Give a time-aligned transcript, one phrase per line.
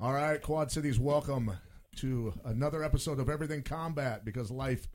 [0.00, 1.50] All right, Quad Cities, welcome
[1.96, 4.86] to another episode of Everything Combat because life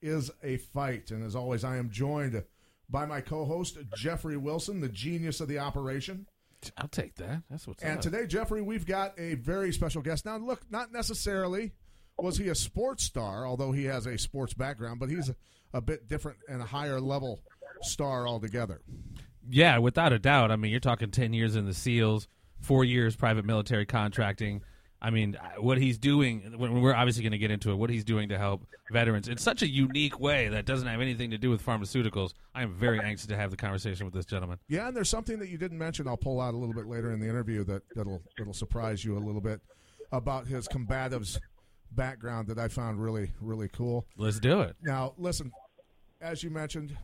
[0.00, 1.10] is a fight.
[1.10, 2.42] And as always, I am joined
[2.88, 6.26] by my co host, Jeffrey Wilson, the genius of the operation.
[6.78, 7.42] I'll take that.
[7.50, 8.02] That's what's And up.
[8.02, 10.24] today, Jeffrey, we've got a very special guest.
[10.24, 11.72] Now, look, not necessarily
[12.16, 15.34] was he a sports star, although he has a sports background, but he's a,
[15.72, 17.40] a bit different and a higher level
[17.80, 18.80] star altogether.
[19.50, 20.52] yeah, without a doubt.
[20.52, 22.28] I mean, you're talking 10 years in the SEALs,
[22.62, 24.62] four years private military contracting.
[25.04, 28.04] I mean, what he's doing, when we're obviously going to get into it, what he's
[28.04, 31.50] doing to help veterans in such a unique way that doesn't have anything to do
[31.50, 32.34] with pharmaceuticals.
[32.54, 34.58] I am very anxious to have the conversation with this gentleman.
[34.68, 36.06] Yeah, and there's something that you didn't mention.
[36.06, 39.18] I'll pull out a little bit later in the interview that that'll that'll surprise you
[39.18, 39.60] a little bit
[40.12, 41.40] about his combatives
[41.90, 44.06] background that I found really really cool.
[44.16, 44.76] Let's do it.
[44.82, 45.50] Now, listen,
[46.20, 46.96] as you mentioned,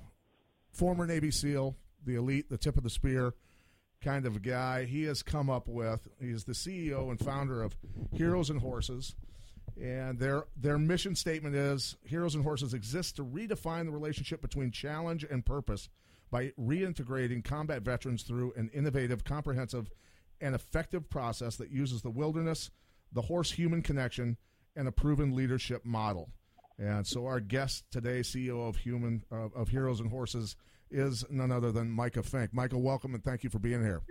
[0.71, 1.75] former Navy SEAL,
[2.07, 3.35] the elite, the tip of the spear
[4.03, 4.85] kind of guy.
[4.85, 6.09] He has come up with.
[6.21, 7.77] He is the CEO and founder of
[8.13, 9.15] Heroes and Horses.
[9.81, 14.73] And their their mission statement is Heroes and Horses exist to redefine the relationship between
[14.73, 15.89] challenge and purpose
[16.31, 19.91] by reintegrating combat veterans through an innovative, comprehensive,
[20.41, 22.71] and effective process that uses the wilderness,
[23.13, 24.37] the horse human connection,
[24.77, 26.31] and a proven leadership model.
[26.79, 30.55] And so our guest today, CEO of Human uh, of Heroes and Horses,
[30.91, 32.53] is none other than Micah Fink.
[32.53, 34.03] Michael, welcome and thank you for being here.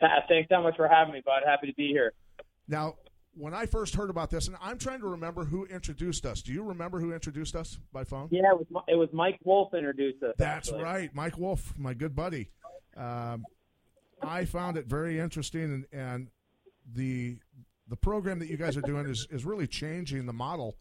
[0.00, 1.42] Uh, thanks so much for having me, bud.
[1.46, 2.12] Happy to be here.
[2.68, 2.96] Now,
[3.34, 6.42] when I first heard about this, and I'm trying to remember who introduced us.
[6.42, 8.28] Do you remember who introduced us by phone?
[8.30, 10.34] Yeah, it was it was Mike Wolf introduced us.
[10.38, 10.82] That's actually.
[10.82, 12.50] right, Mike Wolf, my good buddy.
[12.96, 13.44] Um,
[14.22, 16.28] I found it very interesting, and, and
[16.94, 17.38] the
[17.88, 20.76] the program that you guys are doing is, is really changing the model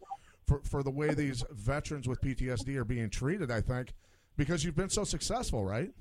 [0.47, 3.51] for, for the way these veterans with PTSD are being treated.
[3.51, 3.93] I think
[4.37, 5.91] because you've been so successful, right?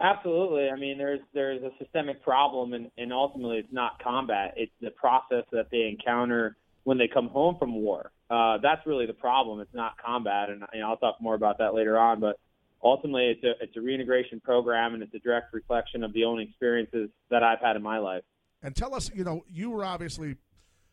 [0.00, 0.68] Absolutely.
[0.68, 4.54] I mean, there's there's a systemic problem, and, and ultimately, it's not combat.
[4.56, 8.10] It's the process that they encounter when they come home from war.
[8.28, 9.60] Uh, that's really the problem.
[9.60, 12.18] It's not combat, and you know, I'll talk more about that later on.
[12.20, 12.40] But
[12.82, 16.40] ultimately, it's a it's a reintegration program, and it's a direct reflection of the own
[16.40, 18.24] experiences that I've had in my life.
[18.62, 20.36] And tell us, you know, you were obviously,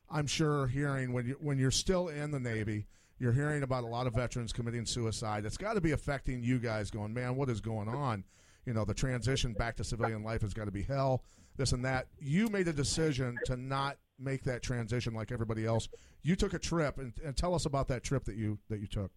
[0.09, 2.85] I'm sure, hearing when you when you're still in the Navy,
[3.21, 5.45] you're hearing about a lot of veterans committing suicide.
[5.45, 6.89] It's got to be affecting you guys.
[6.89, 8.23] Going, man, what is going on?
[8.65, 11.23] You know, the transition back to civilian life has got to be hell.
[11.55, 12.07] This and that.
[12.19, 15.87] You made a decision to not make that transition like everybody else.
[16.23, 18.87] You took a trip, and, and tell us about that trip that you that you
[18.87, 19.11] took.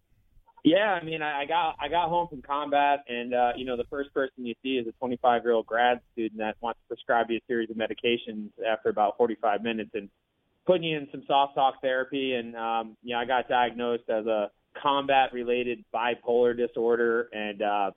[0.63, 3.85] Yeah, I mean, I got I got home from combat, and uh, you know, the
[3.89, 7.31] first person you see is a 25 year old grad student that wants to prescribe
[7.31, 10.09] you a series of medications after about 45 minutes, and
[10.65, 12.33] putting you in some soft talk therapy.
[12.33, 14.49] And um, you know, I got diagnosed as a
[14.81, 17.91] combat related bipolar disorder, and uh,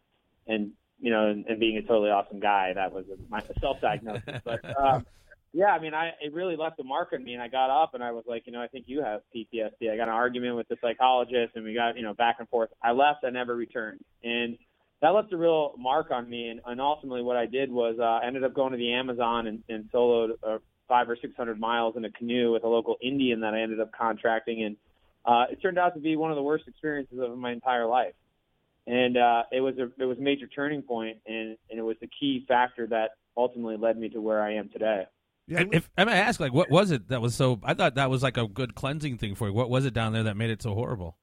[0.47, 2.73] and you know, and, and being a totally awesome guy.
[2.75, 4.61] That was my self diagnosis, but.
[4.79, 5.07] Um,
[5.55, 7.95] yeah, I mean, I it really left a mark on me, and I got up
[7.95, 9.91] and I was like, you know, I think you have PTSD.
[9.91, 12.69] I got an argument with the psychologist, and we got you know back and forth.
[12.83, 14.59] I left, I never returned, and
[15.01, 16.49] that left a real mark on me.
[16.49, 19.47] And, and ultimately, what I did was uh, I ended up going to the Amazon
[19.47, 22.97] and, and soloed uh, five or six hundred miles in a canoe with a local
[23.03, 24.77] Indian that I ended up contracting, and
[25.25, 28.15] uh, it turned out to be one of the worst experiences of my entire life.
[28.87, 31.97] And uh, it was a it was a major turning point, and and it was
[32.01, 35.05] the key factor that ultimately led me to where I am today.
[35.47, 37.61] Yeah, And if I may ask, like, what was it that was so?
[37.63, 39.55] I thought that was like a good cleansing thing for you.
[39.55, 41.17] What was it down there that made it so horrible?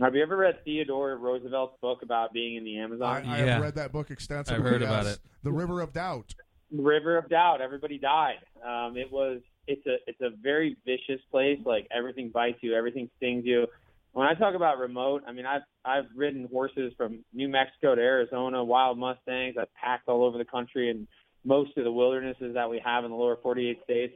[0.00, 3.22] Have you ever read Theodore Roosevelt's book about being in the I, Amazon?
[3.26, 3.46] I Yeah.
[3.54, 4.58] have read that book extensively.
[4.58, 5.18] I've heard about it.
[5.42, 6.34] The River of Doubt.
[6.72, 7.60] River of Doubt.
[7.60, 8.38] Everybody died.
[8.64, 9.40] Um, it was.
[9.66, 9.96] It's a.
[10.06, 11.58] It's a very vicious place.
[11.64, 12.74] Like everything bites you.
[12.74, 13.66] Everything stings you.
[14.12, 18.00] When I talk about remote, I mean I've I've ridden horses from New Mexico to
[18.00, 19.56] Arizona, wild mustangs.
[19.60, 21.06] I've packed all over the country and
[21.44, 24.14] most of the wildernesses that we have in the lower 48 states.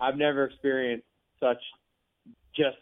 [0.00, 1.06] I've never experienced
[1.40, 1.58] such
[2.54, 2.76] just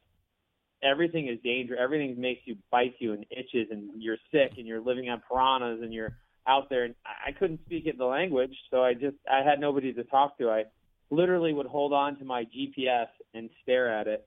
[0.82, 1.80] everything is dangerous.
[1.82, 5.80] Everything makes you bites you and itches, and you're sick, and you're living on piranhas,
[5.82, 6.16] and you're
[6.46, 6.84] out there.
[6.84, 10.38] And I couldn't speak it the language, so I just I had nobody to talk
[10.38, 10.50] to.
[10.50, 10.64] I
[11.10, 14.26] literally would hold on to my GPS and stare at it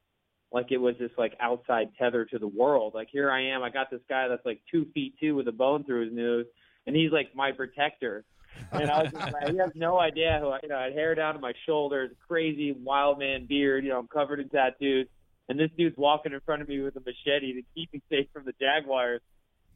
[0.52, 2.94] like it was this like outside tether to the world.
[2.94, 5.52] Like here I am, I got this guy that's like two feet two with a
[5.52, 6.46] bone through his nose,
[6.88, 8.24] and he's like my protector.
[8.72, 10.94] And I was just like, he has no idea who I, you know, I had
[10.94, 15.08] hair down to my shoulders, crazy wild man beard, you know, I'm covered in tattoos.
[15.50, 18.28] And this dude's walking in front of me with a machete to keep me safe
[18.34, 19.22] from the Jaguars.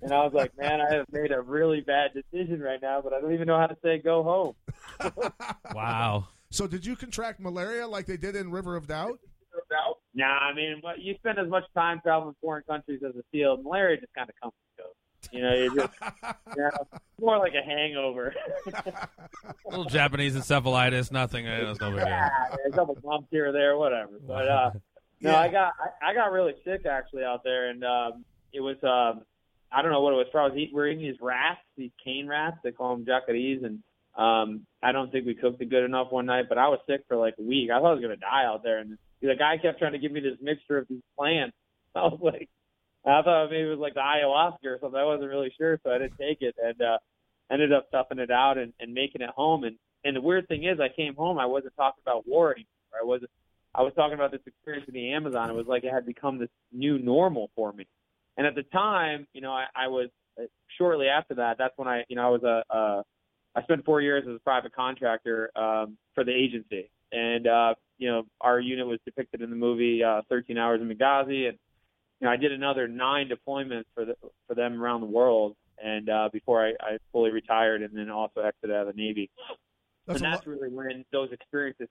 [0.01, 3.13] And I was like, man, I have made a really bad decision right now, but
[3.13, 4.53] I don't even know how to say go home.
[5.75, 6.27] Wow.
[6.51, 9.19] So, did you contract malaria like they did in River of Doubt?
[10.15, 13.63] Nah, I mean, but you spend as much time traveling foreign countries as a field,
[13.63, 14.93] malaria just kind of comes and goes.
[15.31, 15.93] You know, you just
[16.57, 16.69] you know,
[17.21, 18.33] more like a hangover.
[19.65, 21.45] little Japanese encephalitis, nothing.
[21.45, 22.29] It was no big yeah,
[22.67, 24.19] a couple bumps here or there, whatever.
[24.25, 24.71] But uh,
[25.21, 25.39] no, Yeah.
[25.39, 29.23] I got I, I got really sick actually out there, and um, it was um,
[29.71, 30.27] I don't know what it was.
[30.31, 32.57] Probably eat- we're eating these rats, these cane rats.
[32.63, 33.79] They call them jacarees, and
[34.17, 36.45] um, I don't think we cooked it good enough one night.
[36.49, 37.69] But I was sick for like a week.
[37.71, 40.11] I thought I was gonna die out there, and the guy kept trying to give
[40.11, 41.55] me this mixture of these plants.
[41.95, 42.49] I was like,
[43.05, 44.99] I thought maybe it was like the ayahuasca or something.
[44.99, 46.97] I wasn't really sure, so I didn't take it, and uh,
[47.51, 49.63] ended up stuffing it out and, and making it home.
[49.63, 51.37] And and the weird thing is, I came home.
[51.37, 53.01] I wasn't talking about war anymore.
[53.01, 53.31] I wasn't.
[53.75, 55.49] I was talking about this experience in the Amazon.
[55.49, 57.85] It was like it had become this new normal for me.
[58.37, 60.09] And at the time, you know, I, I was
[60.39, 60.43] uh,
[60.77, 61.57] shortly after that.
[61.57, 62.63] That's when I, you know, I was a.
[62.73, 63.01] Uh,
[63.63, 68.23] spent four years as a private contractor um, for the agency, and uh, you know,
[68.41, 71.57] our unit was depicted in the movie uh, 13 Hours in Benghazi, and
[72.19, 74.15] you know, I did another nine deployments for the
[74.47, 78.41] for them around the world, and uh, before I, I fully retired, and then also
[78.41, 79.29] exited out of the Navy
[80.07, 81.87] That's and that's really when those experiences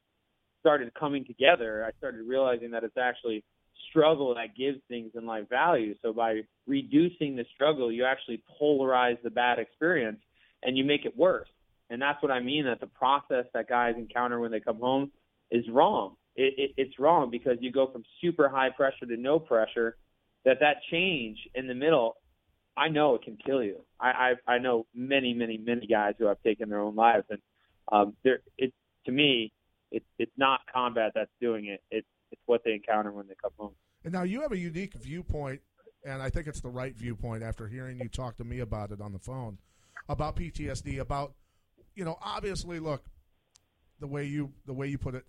[0.61, 1.85] started coming together.
[1.85, 3.45] I started realizing that it's actually
[3.91, 5.95] struggle that gives things in life value.
[6.03, 10.21] So by reducing the struggle, you actually polarize the bad experience
[10.63, 11.49] and you make it worse.
[11.91, 15.11] And that's what I mean that the process that guys encounter when they come home
[15.51, 16.17] is wrong.
[16.37, 19.97] It, it, it's wrong because you go from super high pressure to no pressure.
[20.45, 22.17] That that change in the middle,
[22.77, 23.81] I know it can kill you.
[24.01, 27.41] I I, I know many many many guys who have taken their own lives, and
[27.91, 28.73] um, there it
[29.07, 29.53] to me
[29.91, 31.83] it's it's not combat that's doing it.
[31.91, 33.73] It's it's what they encounter when they come home.
[34.05, 35.61] And now you have a unique viewpoint,
[36.05, 39.01] and I think it's the right viewpoint after hearing you talk to me about it
[39.01, 39.59] on the phone
[40.09, 41.01] about PTSD.
[41.01, 41.35] About
[41.95, 43.05] you know, obviously, look
[44.01, 45.25] the way you the way you put it.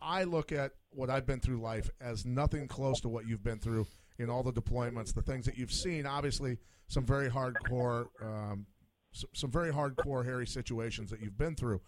[0.00, 3.58] I look at what I've been through life as nothing close to what you've been
[3.58, 3.86] through
[4.18, 6.06] in all the deployments, the things that you've seen.
[6.06, 6.58] Obviously,
[6.88, 8.66] some very hardcore, um,
[9.12, 11.80] some very hardcore, hairy situations that you've been through.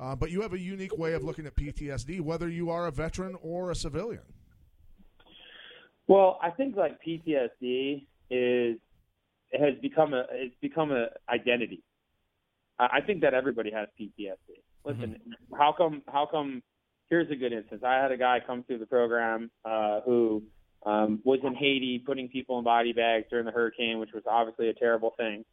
[0.00, 2.90] Uh, but you have a unique way of looking at PTSD, whether you are a
[2.90, 4.22] veteran or a civilian.
[6.06, 8.78] Well, I think like PTSD is
[9.52, 11.82] has become a it's become a identity.
[12.78, 14.62] I I think that everybody has PTSD.
[14.84, 15.16] Listen,
[15.52, 16.62] how come how come
[17.10, 17.82] here's a good instance.
[17.84, 20.42] I had a guy come through the program uh, who
[20.84, 24.68] um, was in Haiti putting people in body bags during the hurricane, which was obviously
[24.68, 25.44] a terrible thing.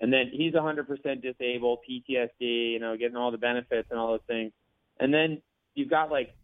[0.00, 0.86] And then he's 100%
[1.22, 4.52] disabled, PTSD, you know, getting all the benefits and all those things.
[5.00, 5.42] And then
[5.74, 6.34] you've got like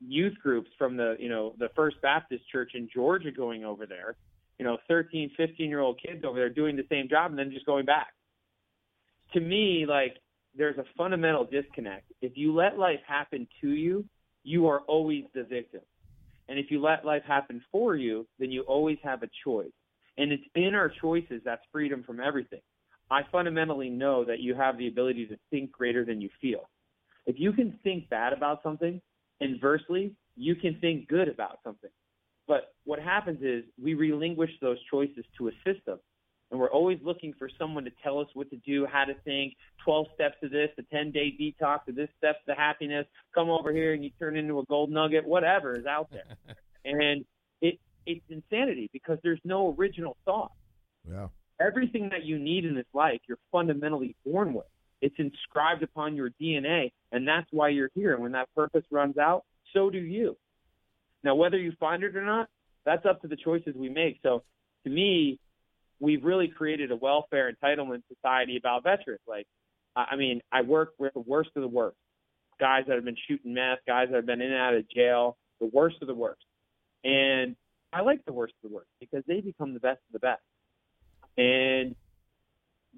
[0.00, 4.16] youth groups from the, you know, the First Baptist Church in Georgia going over there,
[4.58, 7.50] you know, 13, 15 year old kids over there doing the same job and then
[7.50, 8.08] just going back.
[9.34, 10.16] To me, like,
[10.56, 12.12] there's a fundamental disconnect.
[12.22, 14.04] If you let life happen to you,
[14.44, 15.82] you are always the victim.
[16.48, 19.70] And if you let life happen for you, then you always have a choice.
[20.18, 22.60] And it's in our choices that's freedom from everything.
[23.10, 26.68] I fundamentally know that you have the ability to think greater than you feel.
[27.24, 29.00] If you can think bad about something,
[29.40, 31.90] inversely, you can think good about something.
[32.46, 35.98] But what happens is we relinquish those choices to a system.
[36.50, 39.54] And we're always looking for someone to tell us what to do, how to think,
[39.84, 43.70] 12 steps to this, the 10 day detox, to this steps to happiness, come over
[43.70, 46.24] here and you turn into a gold nugget, whatever is out there.
[46.86, 47.24] and
[47.60, 50.52] it, it's insanity because there's no original thought.
[51.08, 51.28] Yeah.
[51.60, 54.66] Everything that you need in this life, you're fundamentally born with.
[55.00, 58.14] It's inscribed upon your DNA, and that's why you're here.
[58.14, 60.36] And when that purpose runs out, so do you.
[61.22, 62.48] Now, whether you find it or not,
[62.84, 64.18] that's up to the choices we make.
[64.22, 64.42] So,
[64.84, 65.38] to me,
[66.00, 69.20] we've really created a welfare entitlement society about veterans.
[69.26, 69.46] Like,
[69.96, 71.96] I mean, I work with the worst of the worst
[72.58, 75.36] guys that have been shooting meth, guys that have been in and out of jail,
[75.60, 76.44] the worst of the worst.
[77.04, 77.56] And
[77.92, 80.42] I like the worst of the worst because they become the best of the best.
[81.36, 81.94] And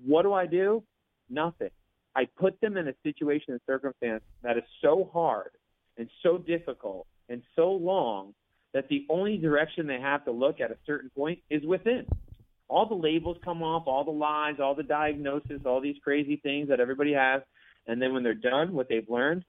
[0.04, 0.82] what do I do?
[1.28, 1.70] Nothing.
[2.16, 5.50] I put them in a situation and circumstance that is so hard
[5.97, 8.35] and so difficult and so long
[8.73, 12.06] that the only direction they have to look at a certain point is within.
[12.68, 16.68] All the labels come off, all the lies, all the diagnosis, all these crazy things
[16.68, 17.42] that everybody has.
[17.87, 19.44] And then when they're done, what they've learned,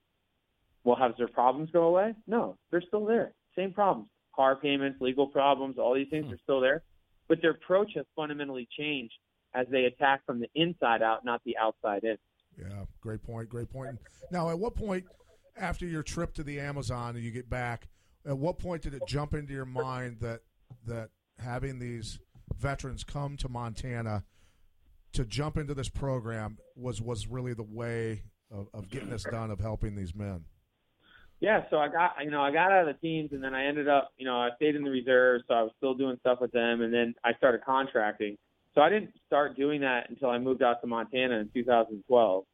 [0.83, 2.15] well, have their problems go away?
[2.25, 3.33] No, they're still there.
[3.55, 4.09] Same problems.
[4.35, 6.33] Car payments, legal problems, all these things hmm.
[6.33, 6.83] are still there.
[7.27, 9.13] But their approach has fundamentally changed
[9.53, 12.17] as they attack from the inside out, not the outside in.
[12.57, 13.49] Yeah, great point.
[13.49, 13.97] Great point.
[14.31, 15.05] Now, at what point
[15.57, 17.87] after your trip to the Amazon and you get back,
[18.25, 20.41] at what point did it jump into your mind that
[20.85, 21.09] that
[21.39, 22.19] having these
[22.57, 24.23] veterans come to Montana
[25.13, 29.51] to jump into this program was was really the way of, of getting this done
[29.51, 30.45] of helping these men?
[31.41, 33.65] Yeah, so I got you know I got out of the teams and then I
[33.65, 36.39] ended up you know I stayed in the reserves, so I was still doing stuff
[36.39, 38.37] with them, and then I started contracting.
[38.73, 42.45] So I didn't start doing that until I moved out to Montana in 2012.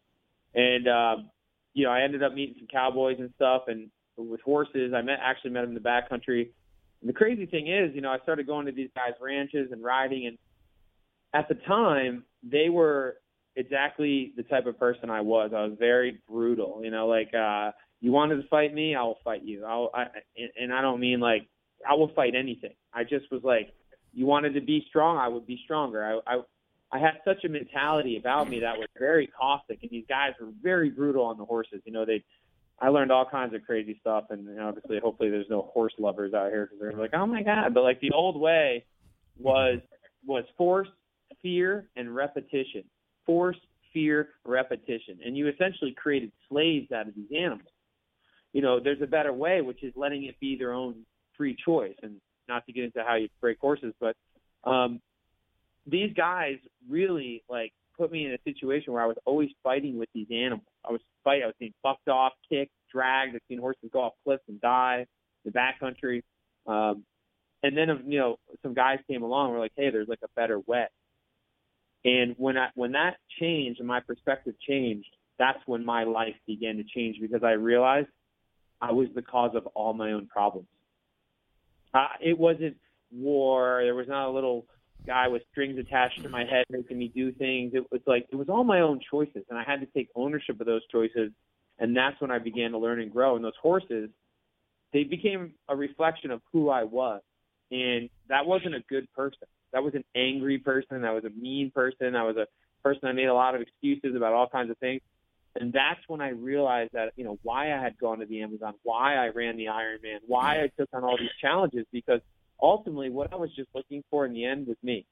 [0.55, 1.29] And, um,
[1.73, 4.93] you know, I ended up meeting some cowboys and stuff and with horses.
[4.95, 6.49] I met, actually met them in the backcountry.
[7.01, 9.83] And the crazy thing is, you know, I started going to these guys' ranches and
[9.83, 10.25] riding.
[10.25, 10.37] And
[11.33, 13.17] at the time, they were
[13.55, 15.51] exactly the type of person I was.
[15.55, 19.19] I was very brutal, you know, like, uh, you wanted to fight me, I will
[19.23, 19.65] fight you.
[19.65, 20.05] I'll, I,
[20.59, 21.47] and I don't mean like
[21.87, 22.73] I will fight anything.
[22.93, 23.73] I just was like,
[24.13, 26.03] you wanted to be strong, I would be stronger.
[26.03, 26.41] I, I,
[26.91, 30.47] I had such a mentality about me that was very caustic, and these guys were
[30.63, 31.81] very brutal on the horses.
[31.85, 32.23] You know, they,
[32.79, 35.93] I learned all kinds of crazy stuff, and you know, obviously, hopefully, there's no horse
[35.99, 37.73] lovers out here because they're like, oh my god.
[37.73, 38.85] But like the old way
[39.37, 39.79] was
[40.25, 40.87] was force,
[41.41, 42.83] fear, and repetition.
[43.25, 43.57] Force,
[43.93, 47.67] fear, repetition, and you essentially created slaves out of these animals.
[48.57, 51.05] You know, there's a better way, which is letting it be their own
[51.37, 51.93] free choice.
[52.01, 52.15] And
[52.49, 54.15] not to get into how you break horses, but
[54.63, 54.99] um,
[55.85, 56.55] these guys
[56.89, 60.65] really like put me in a situation where I was always fighting with these animals.
[60.83, 61.43] I was fighting.
[61.43, 63.35] I was being fucked off, kicked, dragged.
[63.35, 65.05] I've seen horses go off cliffs and die.
[65.45, 66.23] In the backcountry.
[66.65, 67.03] Um,
[67.61, 69.51] and then you know some guys came along.
[69.51, 70.87] We're like, hey, there's like a better way.
[72.03, 76.77] And when I when that changed and my perspective changed, that's when my life began
[76.77, 78.07] to change because I realized
[78.81, 80.67] I was the cause of all my own problems.
[81.93, 82.77] Uh, it wasn't
[83.11, 83.81] war.
[83.83, 84.65] There was not a little
[85.05, 87.71] guy with strings attached to my head making me do things.
[87.73, 90.59] It was like it was all my own choices, and I had to take ownership
[90.59, 91.31] of those choices.
[91.79, 93.35] And that's when I began to learn and grow.
[93.35, 94.09] And those horses,
[94.93, 97.21] they became a reflection of who I was.
[97.71, 99.47] And that wasn't a good person.
[99.73, 101.01] That was an angry person.
[101.01, 102.15] That was a mean person.
[102.15, 102.47] I was a
[102.81, 105.01] person that made a lot of excuses about all kinds of things.
[105.59, 108.73] And that's when I realized that, you know, why I had gone to the Amazon,
[108.83, 112.21] why I ran the Ironman, why I took on all these challenges, because
[112.61, 115.05] ultimately what I was just looking for in the end was me.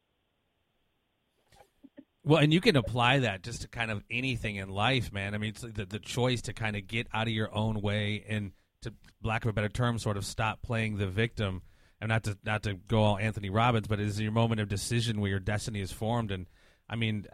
[2.24, 5.36] Well, and you can apply that just to kind of anything in life, man.
[5.36, 8.24] I mean, it's the, the choice to kind of get out of your own way
[8.28, 11.62] and, to lack of a better term, sort of stop playing the victim.
[12.02, 14.68] And not to not to go all Anthony Robbins, but it is your moment of
[14.68, 16.30] decision where your destiny is formed.
[16.30, 16.46] And
[16.90, 17.26] I mean,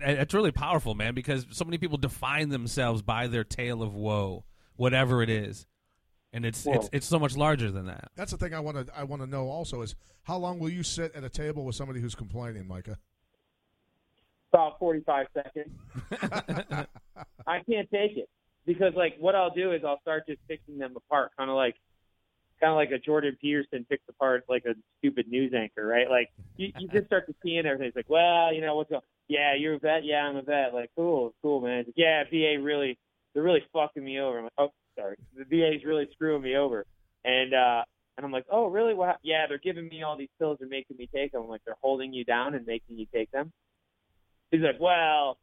[0.00, 4.44] it's really powerful, man, because so many people define themselves by their tale of woe,
[4.76, 5.66] whatever it is,
[6.32, 8.10] and it's it's it's so much larger than that.
[8.14, 10.70] That's the thing I want to I want to know also is how long will
[10.70, 12.98] you sit at a table with somebody who's complaining, Micah?
[14.52, 15.70] About forty five seconds.
[17.46, 18.28] I can't take it
[18.66, 21.76] because like what I'll do is I'll start just picking them apart, kind of like
[22.60, 26.08] kind of like a Jordan Peterson picks apart like a stupid news anchor, right?
[26.10, 29.02] Like you, you just start to see and everything's like, well, you know what's going
[29.28, 30.04] yeah, you're a vet.
[30.04, 30.74] Yeah, I'm a vet.
[30.74, 31.84] Like, cool, cool, man.
[31.86, 32.98] Like, yeah, VA really,
[33.34, 34.38] they're really fucking me over.
[34.38, 36.86] I'm like, oh, sorry, the VA's really screwing me over.
[37.24, 37.82] And uh,
[38.16, 38.94] and I'm like, oh, really?
[38.94, 39.18] What?
[39.22, 41.42] Yeah, they're giving me all these pills and making me take them.
[41.42, 43.52] I'm like, they're holding you down and making you take them.
[44.50, 45.38] He's like, well,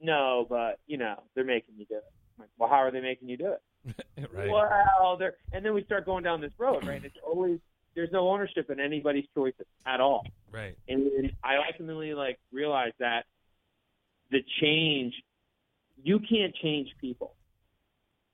[0.00, 2.04] no, but you know, they're making you do it.
[2.36, 3.96] I'm like, well, how are they making you do it?
[4.32, 4.50] right.
[4.50, 7.02] Well, they're, and then we start going down this road, right?
[7.04, 7.58] It's always
[7.98, 10.24] there's no ownership in anybody's choices at all.
[10.52, 10.76] Right.
[10.86, 13.24] And I ultimately like realized that
[14.30, 15.14] the change
[16.04, 17.34] you can't change people.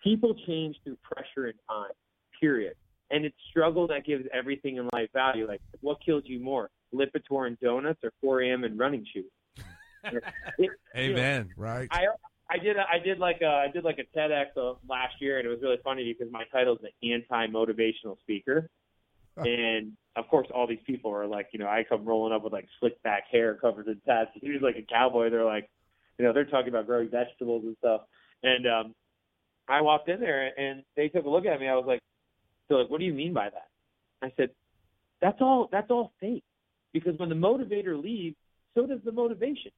[0.02, 1.92] People change through pressure and time.
[2.38, 2.74] Period.
[3.10, 5.48] And it's struggle that gives everything in life value.
[5.48, 8.64] Like what kills you more, Lipitor and donuts or 4 a.m.
[8.64, 9.30] and running shoes?
[10.58, 11.48] it, Amen.
[11.56, 11.88] You know, right.
[11.90, 12.04] I
[12.50, 15.48] I did I did like a, I did like a TEDx last year, and it
[15.48, 18.68] was really funny because my title is an anti motivational speaker
[19.46, 22.52] and of course, all these people are like, you know, I come rolling up with
[22.52, 24.30] like slick back hair covered in tats.
[24.34, 25.30] He's like a cowboy.
[25.30, 25.68] They're like,
[26.18, 28.02] you know, they're talking about growing vegetables and stuff.
[28.42, 28.94] And um,
[29.68, 31.68] I walked in there and they took a look at me.
[31.68, 32.00] I was like,
[32.68, 33.68] so like, what do you mean by that?
[34.22, 34.50] I said,
[35.20, 35.68] that's all.
[35.72, 36.44] That's all fake.
[36.92, 38.36] Because when the motivator leaves,
[38.74, 39.72] so does the motivation.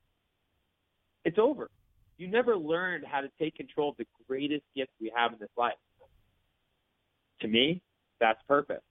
[1.24, 1.70] It's over.
[2.18, 5.50] You never learned how to take control of the greatest gift we have in this
[5.56, 5.74] life.
[7.40, 7.82] To me,
[8.20, 8.82] that's purpose.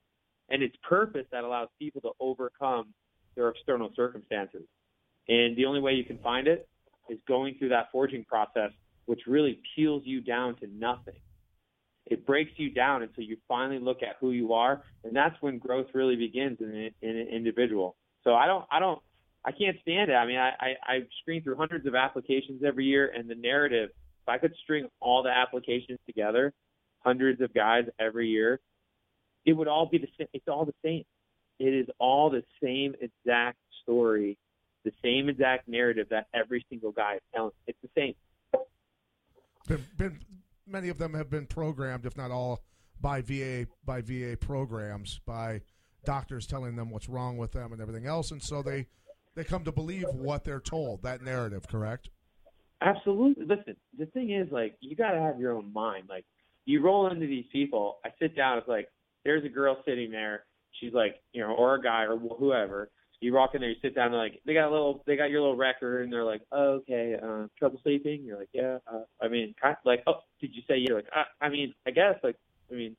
[0.50, 2.94] And it's purpose that allows people to overcome
[3.36, 4.64] their external circumstances.
[5.28, 6.68] And the only way you can find it
[7.10, 8.72] is going through that forging process,
[9.06, 11.16] which really peels you down to nothing.
[12.06, 15.58] It breaks you down until you finally look at who you are, and that's when
[15.58, 17.96] growth really begins in, an, in an individual.
[18.24, 19.00] So I don't, I don't,
[19.44, 20.14] I can't stand it.
[20.14, 23.90] I mean, I, I, I screen through hundreds of applications every year, and the narrative.
[24.24, 26.54] If I could string all the applications together,
[27.04, 28.60] hundreds of guys every year,
[29.46, 30.28] it would all be the same.
[30.34, 31.04] It's all the same.
[31.60, 34.38] It is all the same exact story,
[34.84, 37.52] the same exact narrative that every single guy is telling.
[37.68, 38.14] It's the same.
[39.68, 40.20] Been, been,
[40.68, 42.62] many of them have been programmed, if not all,
[43.00, 45.62] by VA by VA programs by
[46.06, 48.88] doctors telling them what's wrong with them and everything else, and so they
[49.36, 51.04] they come to believe what they're told.
[51.04, 52.10] That narrative, correct?
[52.82, 53.46] Absolutely.
[53.46, 56.06] Listen, the thing is, like, you got to have your own mind.
[56.10, 56.26] Like,
[56.66, 57.98] you roll into these people.
[58.06, 58.58] I sit down.
[58.58, 58.90] It's like
[59.26, 60.46] there's a girl sitting there.
[60.80, 62.90] She's like, you know, or a guy or whoever.
[63.22, 65.30] You walk in there, you sit down, and like they got a little, they got
[65.30, 68.24] your little record, and they're like, oh, okay, uh, trouble sleeping.
[68.24, 68.78] You're like, yeah.
[68.92, 71.74] Uh, I mean, kind of like, oh, did you say you're like, uh, I mean,
[71.88, 72.36] I guess like,
[72.72, 72.96] I mean,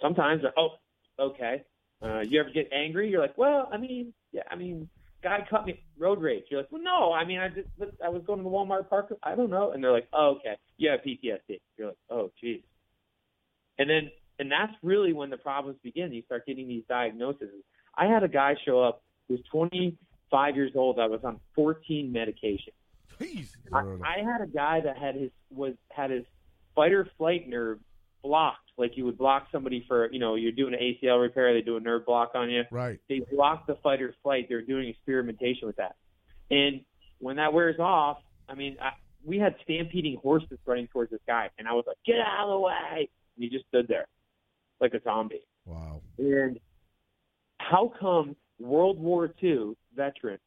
[0.00, 0.70] sometimes, oh,
[1.18, 1.62] okay.
[2.02, 3.10] Uh, you ever get angry?
[3.10, 4.88] You're like, well, I mean, yeah, I mean,
[5.22, 6.44] guy cut me road rage.
[6.50, 7.68] You're like, well, no, I mean, I just
[8.04, 9.12] I was going to the Walmart park.
[9.22, 11.60] I don't know, and they're like, oh, okay, you have PTSD.
[11.76, 12.62] You're like, oh, geez.
[13.78, 14.10] And then,
[14.40, 16.12] and that's really when the problems begin.
[16.12, 17.50] You start getting these diagnoses.
[17.94, 20.98] I had a guy show up who was 25 years old.
[20.98, 22.72] I was on 14 medications.
[23.20, 23.50] Jeez.
[23.70, 26.24] I, I had a guy that had his was had his
[26.74, 27.78] fight or flight nerve
[28.22, 31.60] blocked, like you would block somebody for you know you're doing an ACL repair, they
[31.60, 32.62] do a nerve block on you.
[32.70, 32.98] Right.
[33.10, 34.46] They block the fight or flight.
[34.48, 35.96] They're doing experimentation with that,
[36.50, 36.80] and
[37.18, 38.92] when that wears off, I mean, I,
[39.22, 42.52] we had stampeding horses running towards this guy, and I was like, "Get out of
[42.52, 44.06] the way!" And he just stood there
[44.80, 45.42] like a zombie.
[45.64, 46.00] Wow.
[46.18, 46.58] And
[47.58, 50.40] how come World War II veterans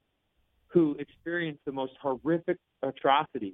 [0.68, 3.54] who experienced the most horrific atrocities,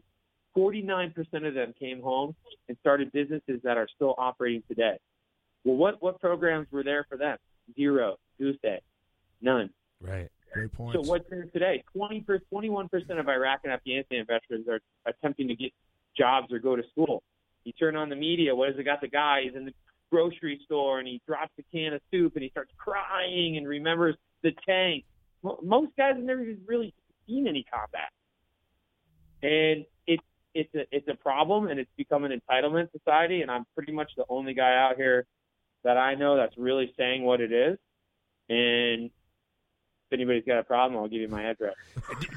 [0.58, 1.14] 49%
[1.48, 2.36] of them came home
[2.68, 4.98] and started businesses that are still operating today.
[5.64, 7.38] Well, what, what programs were there for them?
[7.76, 8.18] Zero.
[8.40, 8.80] Goose Egg.
[9.42, 9.70] None.
[10.02, 10.30] Right.
[10.54, 10.96] Great point.
[10.96, 11.84] So what's there today?
[11.96, 12.88] 20 per, 21%
[13.20, 15.72] of Iraq and Afghanistan veterans are attempting to get
[16.18, 17.22] jobs or go to school.
[17.66, 19.42] You turn on the media, what has it got the guy?
[19.44, 19.74] He's in the
[20.12, 24.16] grocery store and he drops a can of soup and he starts crying and remembers
[24.44, 25.06] the tank.
[25.44, 26.94] Most guys have never even really
[27.28, 28.12] seen any combat.
[29.42, 30.24] And it's
[30.54, 34.12] it's a it's a problem and it's become an entitlement society and I'm pretty much
[34.18, 35.26] the only guy out here
[35.84, 37.78] that I know that's really saying what it is.
[38.50, 39.12] And
[40.12, 41.76] if anybody's got a problem, I'll give you my address.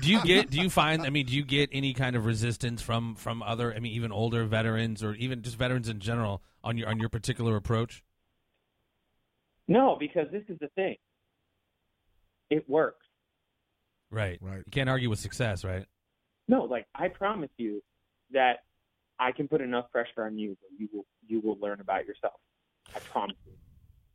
[0.03, 0.51] do, you get?
[0.51, 1.03] Do you find?
[1.03, 3.75] I mean, do you get any kind of resistance from from other?
[3.75, 7.09] I mean, even older veterans or even just veterans in general on your on your
[7.09, 8.03] particular approach?
[9.69, 10.97] No, because this is the thing.
[12.51, 13.07] It works.
[14.11, 14.39] Right.
[14.43, 14.59] Right.
[14.59, 15.87] You can't argue with success, right?
[16.49, 17.83] No, like I promise you
[18.33, 18.65] that
[19.19, 22.35] I can put enough pressure on you that you will you will learn about yourself.
[22.95, 23.53] I promise you.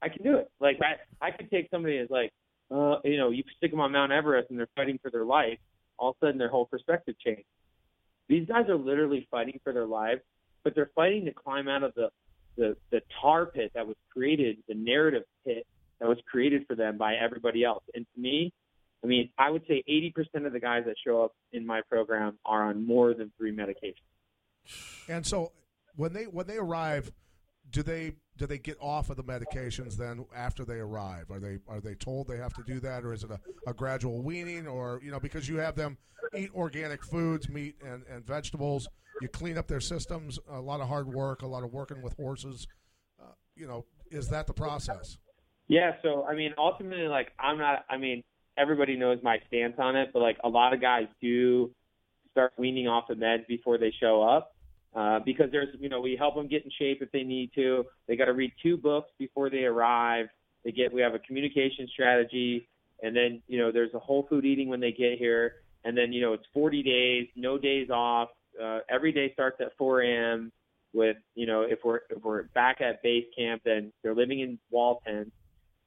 [0.01, 0.51] I can do it.
[0.59, 2.31] Like I I could take somebody as like,
[2.69, 5.57] uh, you know, you stick them on Mount Everest and they're fighting for their life.
[5.97, 7.45] All of a sudden, their whole perspective changed.
[8.27, 10.21] These guys are literally fighting for their lives,
[10.63, 12.09] but they're fighting to climb out of the
[12.57, 15.65] the the tar pit that was created, the narrative pit
[15.99, 17.83] that was created for them by everybody else.
[17.93, 18.51] And to me,
[19.03, 22.37] I mean, I would say 80% of the guys that show up in my program
[22.45, 23.95] are on more than three medications.
[25.07, 25.51] And so
[25.95, 27.11] when they when they arrive,
[27.69, 31.31] do they do they get off of the medications then after they arrive?
[31.31, 33.73] Are they are they told they have to do that, or is it a, a
[33.73, 35.97] gradual weaning, or you know because you have them
[36.35, 38.87] eat organic foods, meat and, and vegetables,
[39.21, 42.15] you clean up their systems, a lot of hard work, a lot of working with
[42.15, 42.67] horses.
[43.21, 45.17] Uh, you know, is that the process?
[45.67, 47.85] Yeah, so I mean, ultimately, like I'm not.
[47.89, 48.23] I mean,
[48.57, 51.71] everybody knows my stance on it, but like a lot of guys do
[52.31, 54.53] start weaning off the meds before they show up.
[54.95, 57.85] Uh, because there's, you know, we help them get in shape if they need to.
[58.07, 60.27] They got to read two books before they arrive.
[60.63, 62.67] They get, we have a communication strategy,
[63.03, 66.11] and then, you know, there's a whole food eating when they get here, and then,
[66.11, 68.29] you know, it's 40 days, no days off.
[68.61, 70.51] Uh, every day starts at 4 a.m.
[70.93, 74.57] With, you know, if we're if we're back at base camp, then they're living in
[74.71, 75.31] wall tents.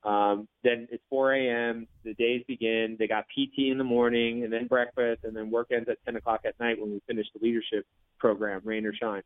[0.03, 1.87] Um, then it's 4 a.m.
[2.05, 2.97] The days begin.
[2.99, 6.17] They got PT in the morning, and then breakfast, and then work ends at 10
[6.17, 7.87] o'clock at night when we finish the leadership
[8.19, 9.23] program, rain or shine.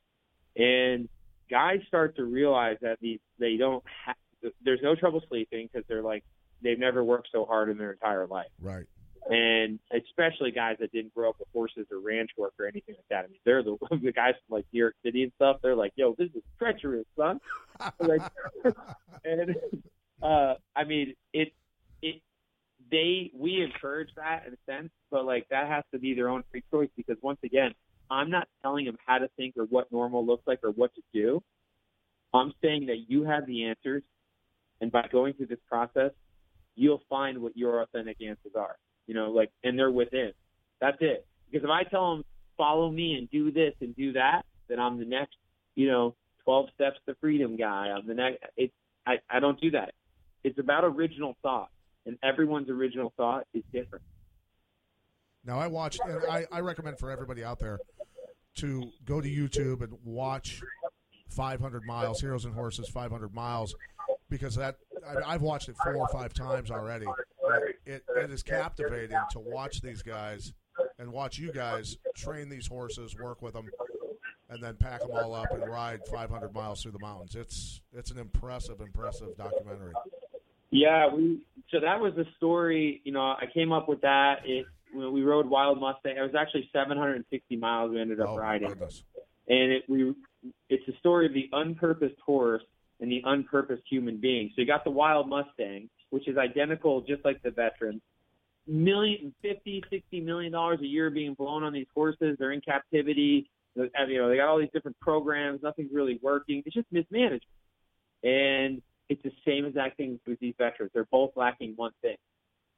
[0.57, 1.09] And
[1.51, 4.17] guys start to realize that these they don't have.
[4.65, 6.25] There's no trouble sleeping because they're like
[6.63, 8.51] they've never worked so hard in their entire life.
[8.61, 8.87] Right.
[9.31, 13.09] And especially guys that didn't grow up with horses or ranch work or anything like
[13.09, 13.25] that.
[13.25, 15.57] I mean, they're the, the guys from like New York City and stuff.
[15.63, 17.41] They're like, "Yo, this is treacherous, son."
[18.01, 18.21] like,
[19.25, 19.57] and
[20.23, 21.53] uh, I mean, it
[22.03, 22.21] it
[22.91, 26.45] they we encourage that in a sense, but like that has to be their own
[26.51, 27.73] free choice because once again,
[28.11, 31.03] I'm not telling them how to think or what normal looks like or what to
[31.13, 31.43] do.
[32.35, 34.03] I'm saying that you have the answers,
[34.81, 36.11] and by going through this process,
[36.75, 38.77] you'll find what your authentic answers are.
[39.07, 40.33] You know, like, and they're within.
[40.81, 41.27] That's it.
[41.51, 42.25] Because if I tell them
[42.57, 45.37] follow me and do this and do that, then I'm the next,
[45.75, 46.15] you know,
[46.45, 47.89] 12 steps to freedom guy.
[47.97, 48.45] I'm the next.
[48.57, 48.73] It's
[49.07, 49.93] I I don't do that.
[50.43, 51.71] It's about original thought,
[52.07, 54.05] and everyone's original thought is different.
[55.45, 57.79] Now I watched, and I, I recommend for everybody out there
[58.57, 60.63] to go to YouTube and watch
[61.31, 63.75] 500 miles, Heroes and Horses 500 miles,
[64.31, 67.07] because that I, I've watched it four or five times already,
[67.87, 70.53] it, it is captivating to watch these guys
[70.99, 73.69] and watch you guys train these horses, work with them,
[74.49, 77.35] and then pack them all up and ride 500 miles through the mountains.
[77.35, 79.93] It's it's an impressive, impressive documentary.
[80.71, 83.01] Yeah, we so that was the story.
[83.05, 84.41] You know, I came up with that.
[84.45, 86.17] It we rode Wild Mustang.
[86.17, 89.03] It was actually 760 miles we ended up oh, riding, goodness.
[89.49, 90.15] and it we
[90.69, 92.63] it's the story of the unpurposed horse
[93.01, 94.51] and the unpurposed human being.
[94.55, 98.01] So you got the Wild Mustang, which is identical, just like the veteran.
[98.69, 102.37] Million, fifty, sixty million dollars a year being blown on these horses.
[102.39, 103.51] They're in captivity.
[103.75, 105.61] You know, they got all these different programs.
[105.65, 106.63] Nothing's really working.
[106.65, 107.43] It's just mismanagement.
[108.23, 110.93] And it's the same exact thing with these veterans.
[110.95, 112.17] They're both lacking one thing.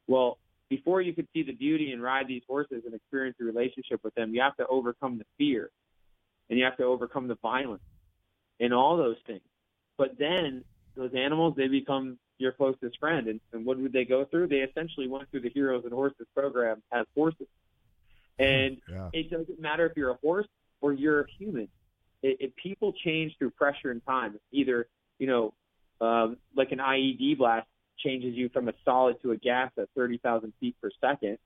[0.07, 0.39] Well,
[0.71, 4.15] before you could see the beauty and ride these horses and experience a relationship with
[4.15, 5.69] them, you have to overcome the fear
[6.49, 7.83] and you have to overcome the violence
[8.61, 9.43] and all those things.
[9.99, 10.65] But then
[10.97, 13.29] those animals, they become your closest friend.
[13.29, 14.49] And, and what would they go through?
[14.49, 17.47] They essentially went through the Heroes and Horses program as horses.
[18.39, 19.11] And Yeah.
[19.13, 20.49] it doesn't matter if you're a horse
[20.81, 21.69] or you're a human.
[22.23, 24.39] It, it, people change through pressure and time.
[24.53, 25.55] Either, you know,
[26.01, 27.67] um, like an IED blast
[27.99, 31.39] changes you from a solid to a gas at 30,000 feet per second,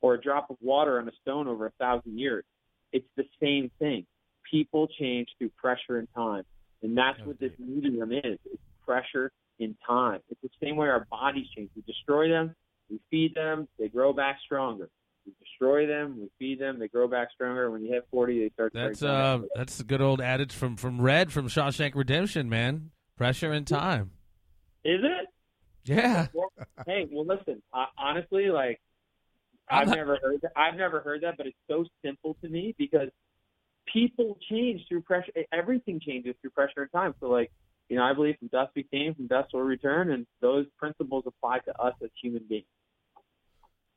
[0.00, 2.44] or a drop of water on a stone over a thousand years.
[2.92, 4.06] It's the same thing.
[4.50, 6.44] People change through pressure and time.
[6.82, 8.38] And that's what this medium is.
[8.46, 10.20] It's pressure in time.
[10.30, 11.70] It's the same way our bodies change.
[11.74, 12.54] We destroy them,
[12.90, 14.88] we feed them, they grow back stronger.
[15.26, 17.70] We destroy them, we feed them, they grow back stronger.
[17.70, 21.00] When you hit 40, they start That's uh, that's a good old adage from from
[21.00, 22.90] Red from Shawshank Redemption, man.
[23.16, 24.12] Pressure and time.
[24.84, 25.28] Is it?
[25.84, 26.28] Yeah.
[26.32, 26.52] Well,
[26.86, 27.62] hey, well, listen.
[27.72, 28.80] Uh, honestly, like
[29.70, 30.52] I've never heard that.
[30.56, 33.08] I've never heard that, but it's so simple to me because
[33.92, 35.32] people change through pressure.
[35.52, 37.14] Everything changes through pressure and time.
[37.20, 37.50] So, like,
[37.88, 41.24] you know, I believe from dust we came, from dust will return, and those principles
[41.26, 42.66] apply to us as human beings.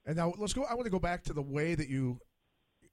[0.06, 0.64] And now let's go.
[0.64, 2.20] I want to go back to the way that you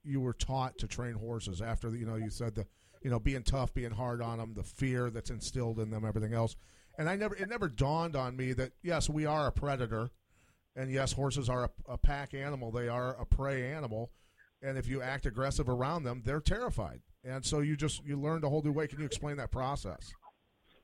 [0.03, 1.61] you were taught to train horses.
[1.61, 2.65] After you know, you said the
[3.01, 6.33] you know being tough, being hard on them, the fear that's instilled in them, everything
[6.33, 6.55] else.
[6.97, 10.11] And I never it never dawned on me that yes, we are a predator,
[10.75, 12.71] and yes, horses are a, a pack animal.
[12.71, 14.11] They are a prey animal,
[14.61, 17.01] and if you act aggressive around them, they're terrified.
[17.23, 18.87] And so you just you learned a whole new way.
[18.87, 20.11] Can you explain that process?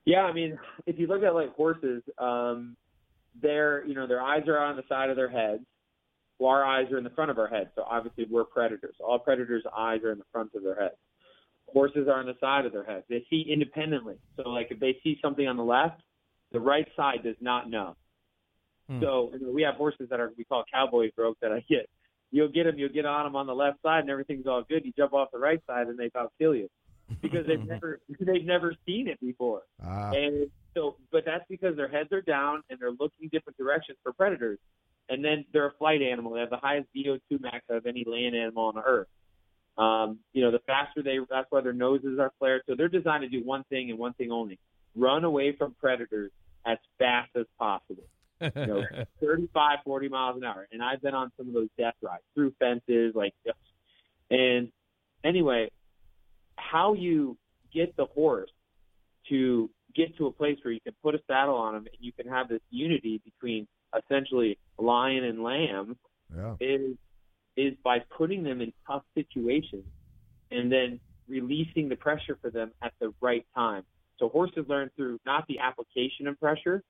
[0.06, 2.78] Yeah, I mean, if you look at like horses, um,
[3.42, 5.64] their you know their eyes are on the side of their heads.
[6.38, 8.96] Well, our eyes are in the front of our head, so obviously we're predators.
[9.00, 10.92] All predators' eyes are in the front of their head.
[11.68, 13.04] Horses are on the side of their head.
[13.10, 14.18] They see independently.
[14.38, 16.02] So, like if they see something on the left,
[16.52, 17.96] the right side does not know.
[18.88, 19.02] Hmm.
[19.02, 21.90] So you know, we have horses that are we call cowboy broke that I get.
[22.32, 24.86] You'll get them, you'll get on them on the left side, and everything's all good.
[24.86, 26.70] You jump off the right side, and they about kill you
[27.22, 29.64] because they've never they've never seen it before.
[29.84, 33.98] Ah, And so, but that's because their heads are down and they're looking different directions
[34.04, 34.60] for predators.
[35.08, 36.34] And then they're a flight animal.
[36.34, 39.08] They have the highest VO2 max of any land animal on Earth.
[39.78, 42.64] Um, you know, the faster they, that's why their noses are flared.
[42.68, 44.58] So they're designed to do one thing and one thing only:
[44.96, 46.32] run away from predators
[46.66, 48.06] as fast as possible.
[48.42, 48.84] You know,
[49.22, 50.68] 35, 40 miles an hour.
[50.72, 53.34] And I've been on some of those death rides through fences, like,
[54.32, 54.72] and
[55.24, 55.70] anyway,
[56.58, 57.38] how you
[57.74, 58.50] get the horse
[59.30, 62.12] to get to a place where you can put a saddle on him and you
[62.12, 65.96] can have this unity between essentially lion and lamb
[66.36, 66.56] yeah.
[66.60, 66.96] is
[67.56, 69.86] is by putting them in tough situations
[70.52, 73.84] and then releasing the pressure for them at the right time.
[74.20, 76.84] So horses learn through not the application of pressure,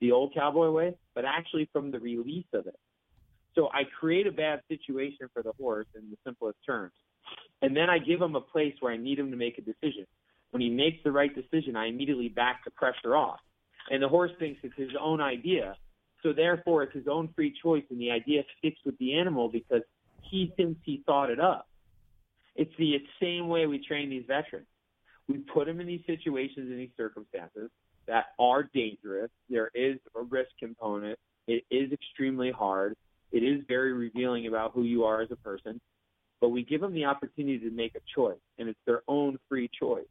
[0.00, 2.78] the old cowboy way, but actually from the release of it.
[3.54, 6.92] So I create a bad situation for the horse in the simplest terms.
[7.62, 10.06] And then I give him a place where I need him to make a decision.
[10.50, 13.40] When he makes the right decision, I immediately back the pressure off.
[13.90, 15.76] And the horse thinks it's his own idea.
[16.22, 19.82] So therefore, it's his own free choice, and the idea sticks with the animal because
[20.22, 21.68] he thinks he thought it up.
[22.56, 24.66] It's the same way we train these veterans.
[25.28, 27.70] We put them in these situations and these circumstances
[28.06, 29.30] that are dangerous.
[29.50, 31.18] There is a risk component.
[31.46, 32.96] It is extremely hard.
[33.32, 35.80] It is very revealing about who you are as a person.
[36.40, 39.70] But we give them the opportunity to make a choice, and it's their own free
[39.80, 40.04] choice.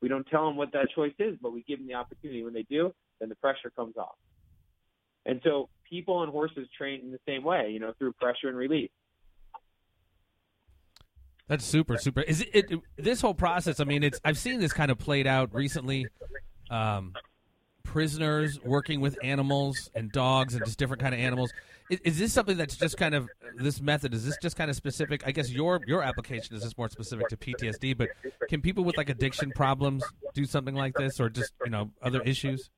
[0.00, 2.42] We don't tell them what that choice is, but we give them the opportunity.
[2.42, 4.16] When they do, then the pressure comes off.
[5.24, 8.56] And so people and horses train in the same way, you know, through pressure and
[8.56, 8.90] release.
[11.46, 12.22] That's super, super.
[12.22, 13.78] Is it, it this whole process?
[13.78, 16.06] I mean, it's I've seen this kind of played out recently.
[16.70, 17.12] Um,
[17.92, 21.52] prisoners working with animals and dogs and just different kind of animals.
[21.90, 24.14] Is, is this something that's just kind of this method?
[24.14, 25.22] Is this just kind of specific?
[25.26, 28.08] I guess your your application is just more specific to PTSD, but
[28.48, 30.02] can people with like addiction problems
[30.32, 32.70] do something like this, or just you know other issues?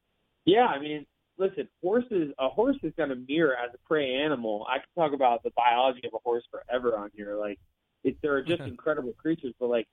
[0.47, 1.07] Yeah, I mean,
[1.39, 2.33] listen, horses.
[2.41, 4.67] A horse is going to mirror as a prey animal.
[4.69, 7.37] I could talk about the biology of a horse forever on here.
[7.37, 7.61] Like,
[8.03, 9.55] it, they're just incredible creatures.
[9.61, 9.87] But like,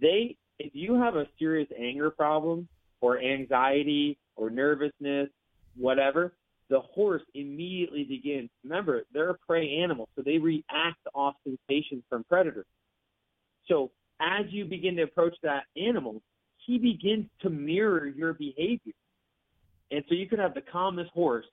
[0.00, 2.66] they, if you have a serious anger problem
[3.00, 5.28] or anxiety or nervousness,
[5.76, 6.34] whatever,
[6.70, 8.48] the horse immediately begins.
[8.62, 12.66] Remember, they're a prey animal, so they react off sensations from predators.
[13.68, 16.22] So as you begin to approach that animal,
[16.66, 18.94] he begins to mirror your behavior.
[19.90, 21.44] And so you could have the calmest horse,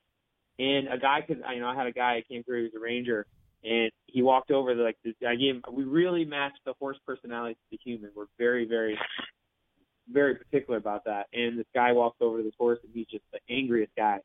[0.57, 2.73] and a guy could, you know, I had a guy that came through, he was
[2.75, 3.25] a ranger,
[3.63, 7.55] and he walked over, like, this, I gave him, we really matched the horse personality
[7.55, 8.11] to the human.
[8.15, 8.97] We're very, very,
[10.11, 11.27] very particular about that.
[11.33, 14.19] And this guy walks over to this horse, and he's just the angriest guy.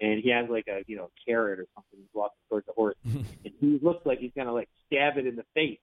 [0.00, 1.98] And he has like a, you know, carrot or something.
[1.98, 5.36] He's walking towards the horse, and he looks like he's gonna like stab it in
[5.36, 5.78] the face.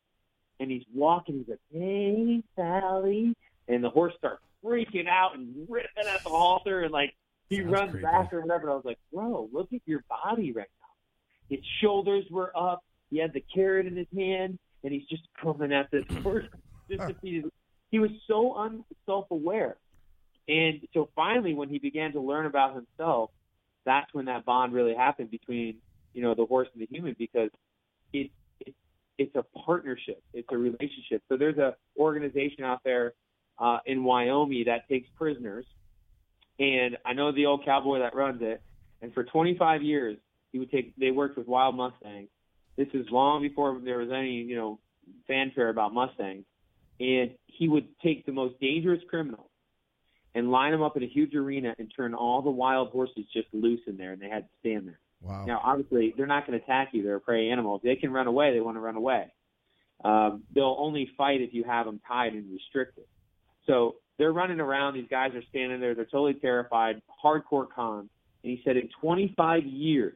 [0.60, 1.38] And he's walking.
[1.38, 3.34] He's like, "Hey, Sally,"
[3.70, 7.16] and the horse starts freaking out and ripping at the halter, and like
[7.50, 8.04] he Sounds runs creepy.
[8.04, 8.64] back or whatever.
[8.64, 11.56] And I was like, bro, look at your body right now.
[11.56, 12.84] His shoulders were up.
[13.10, 16.46] He had the carrot in his hand, and he's just coming at this horse.
[16.92, 17.46] Just defeated.
[17.92, 19.78] He was so un self-aware,
[20.48, 23.32] and so finally, when he began to learn about himself,
[23.86, 25.78] that's when that bond really happened between
[26.14, 27.50] you know the horse and the human because
[28.14, 28.76] it, it
[29.18, 31.24] it's a partnership, it's a relationship.
[31.30, 33.14] So there's a organization out there
[33.58, 35.66] uh, in Wyoming that takes prisoners
[36.60, 38.62] and I know the old cowboy that runs it.
[39.02, 40.18] And for 25 years,
[40.52, 40.96] he would take.
[40.98, 42.28] They worked with wild mustangs.
[42.76, 44.80] This is long before there was any, you know,
[45.28, 46.44] fanfare about mustangs.
[47.00, 49.50] And he would take the most dangerous criminals
[50.36, 53.48] and line them up in a huge arena and turn all the wild horses just
[53.54, 55.00] loose in there, and they had to stand there.
[55.22, 55.46] Wow.
[55.46, 57.04] Now, obviously, they're not going to attack you.
[57.04, 57.78] They're a prey animal.
[57.78, 59.32] If they can run away, they want to run away.
[60.04, 63.04] Um, they'll only fight if you have them tied and restricted.
[63.66, 64.94] So they're running around.
[64.94, 65.94] These guys are standing there.
[65.94, 68.10] They're totally terrified, hardcore cons.
[68.44, 70.16] And he said in 25 years,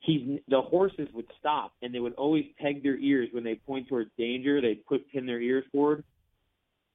[0.00, 3.88] he's the horses would stop and they would always peg their ears when they point
[3.88, 4.60] towards danger.
[4.60, 6.04] They'd put pin their ears forward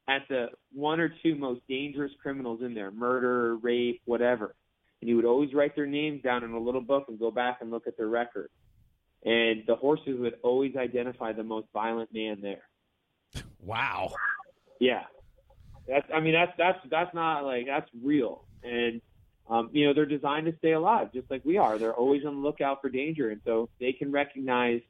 [0.08, 4.56] at the one or two most dangerous criminals in there, murder, rape, whatever.
[5.02, 7.60] And he would always write their names down in a little book and go back
[7.62, 8.50] and look at their record.
[9.24, 12.64] And the horses would always identify the most violent man there.
[13.66, 14.14] Wow.
[14.80, 15.06] Yeah,
[15.88, 16.06] that's.
[16.14, 19.02] I mean, that's that's that's not like that's real, and
[19.50, 21.78] um, you know they're designed to stay alive, just like we are.
[21.78, 24.82] They're always on the lookout for danger, and so they can recognize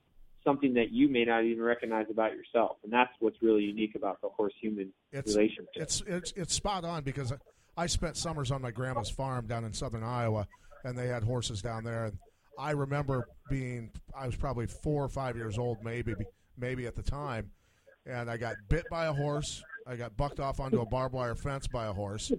[0.43, 4.21] something that you may not even recognize about yourself, and that's what's really unique about
[4.21, 5.69] the horse-human It's relationship.
[5.75, 7.33] it's it's it's spot on because
[7.75, 10.47] I spent summers on my grandma's farm down in southern Iowa,
[10.83, 12.05] and they had horses down there.
[12.05, 12.17] And
[12.57, 16.13] I remember being I was probably four or five years old, maybe
[16.57, 17.51] maybe at the time,
[18.05, 19.61] and I got bit by a horse.
[19.87, 22.31] I got bucked off onto a barbed wire fence by a horse.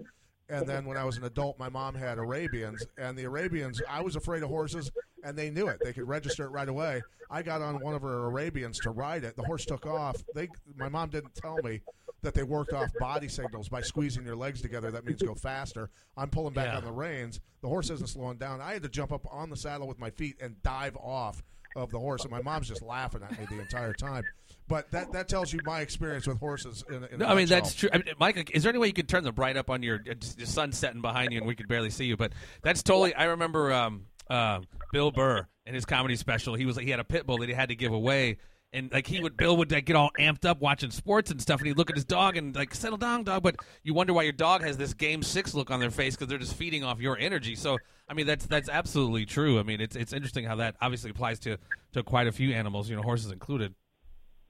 [0.49, 4.01] And then when I was an adult, my mom had Arabians, and the Arabians, I
[4.01, 4.91] was afraid of horses,
[5.25, 5.81] and they knew it.
[5.83, 7.03] They could register it right away.
[7.31, 9.35] I got on one of her Arabians to ride it.
[9.37, 10.17] The horse took off.
[10.35, 11.81] They, my mom didn't tell me
[12.23, 14.91] that they worked off body signals by squeezing your legs together.
[14.93, 15.91] That means go faster.
[16.17, 16.77] I'm pulling back Yeah.
[16.79, 17.41] on the reins.
[17.63, 18.61] The horse isn't slowing down.
[18.61, 21.43] I had to jump up on the saddle with my feet and dive off
[21.75, 24.23] of the horse, and my mom's just laughing at me the entire time.
[24.69, 26.85] But that that tells you my experience with horses.
[26.89, 27.89] In, in No, I mean that's true.
[27.93, 30.01] I mean, Mike, is there any way you could turn the bright up on your
[30.11, 32.17] uh, the sun setting behind you and we could barely see you?
[32.17, 33.15] But that's totally.
[33.15, 34.61] I remember um, uh,
[34.93, 36.55] Bill Burr in his comedy special.
[36.55, 38.39] He was he had a pit bull that he had to give away,
[38.73, 41.61] and like he would Bill would like, get all amped up watching sports and stuff,
[41.61, 43.45] and he'd look at his dog and like settle down, dog.
[43.45, 46.29] But you wonder why your dog has this game six look on their face because
[46.29, 47.55] they're just feeding off your energy.
[47.55, 49.61] So I mean that's that's absolutely true.
[49.61, 51.57] I mean it's it's interesting how that obviously applies to
[51.93, 53.75] to quite a few animals, you know, horses included.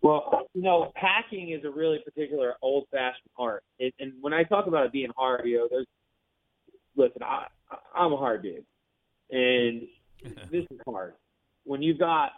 [0.02, 3.64] Well, you know, packing is a really particular old-fashioned art.
[3.78, 5.86] It, and when I talk about it being hard, you know, there's
[6.96, 7.46] listen, I,
[7.94, 8.64] I'm a hard dude,
[9.30, 9.82] and
[10.50, 11.14] this is hard.
[11.64, 12.32] When you've got,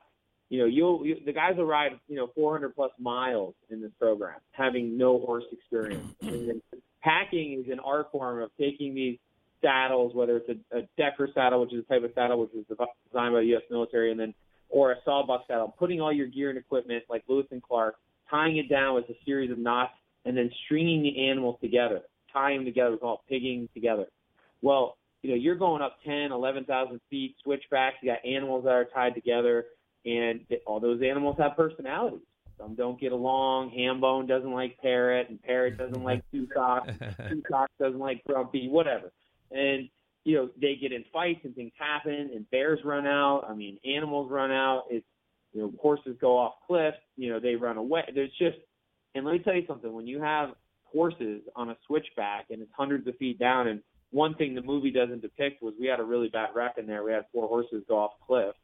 [0.48, 3.92] you know, you'll you, the guys will ride, you know, 400 plus miles in this
[3.98, 6.14] program, having no horse experience.
[6.22, 6.62] and then
[7.02, 9.18] packing is an art form of taking these
[9.62, 12.64] saddles, whether it's a, a Decker saddle, which is a type of saddle which was
[13.10, 13.62] designed by the U.S.
[13.70, 14.34] military, and then
[14.68, 17.96] or a sawbuck saddle, putting all your gear and equipment like Lewis and Clark,
[18.30, 19.92] tying it down with a series of knots,
[20.24, 22.02] and then stringing the animals together,
[22.32, 24.06] tying them together, we call it pigging together.
[24.60, 28.84] Well, you know, you're going up 10, 11,000 feet, switchbacks, you got animals that are
[28.84, 29.66] tied together,
[30.04, 32.20] and all those animals have personalities.
[32.58, 33.70] Some don't get along.
[33.70, 36.98] Hambone doesn't like Parrot, and Parrot doesn't like Tucock.
[37.30, 39.12] Tucock doesn't like Grumpy, whatever.
[39.50, 39.88] And
[40.24, 43.44] you know, they get in fights and things happen and bears run out.
[43.48, 44.84] I mean, animals run out.
[44.90, 45.06] It's,
[45.52, 48.02] you know, horses go off cliffs, you know, they run away.
[48.14, 48.58] There's just,
[49.14, 50.50] and let me tell you something, when you have
[50.84, 54.90] horses on a switchback and it's hundreds of feet down and one thing the movie
[54.90, 57.02] doesn't depict was we had a really bad wreck in there.
[57.04, 58.54] We had four horses go off cliff.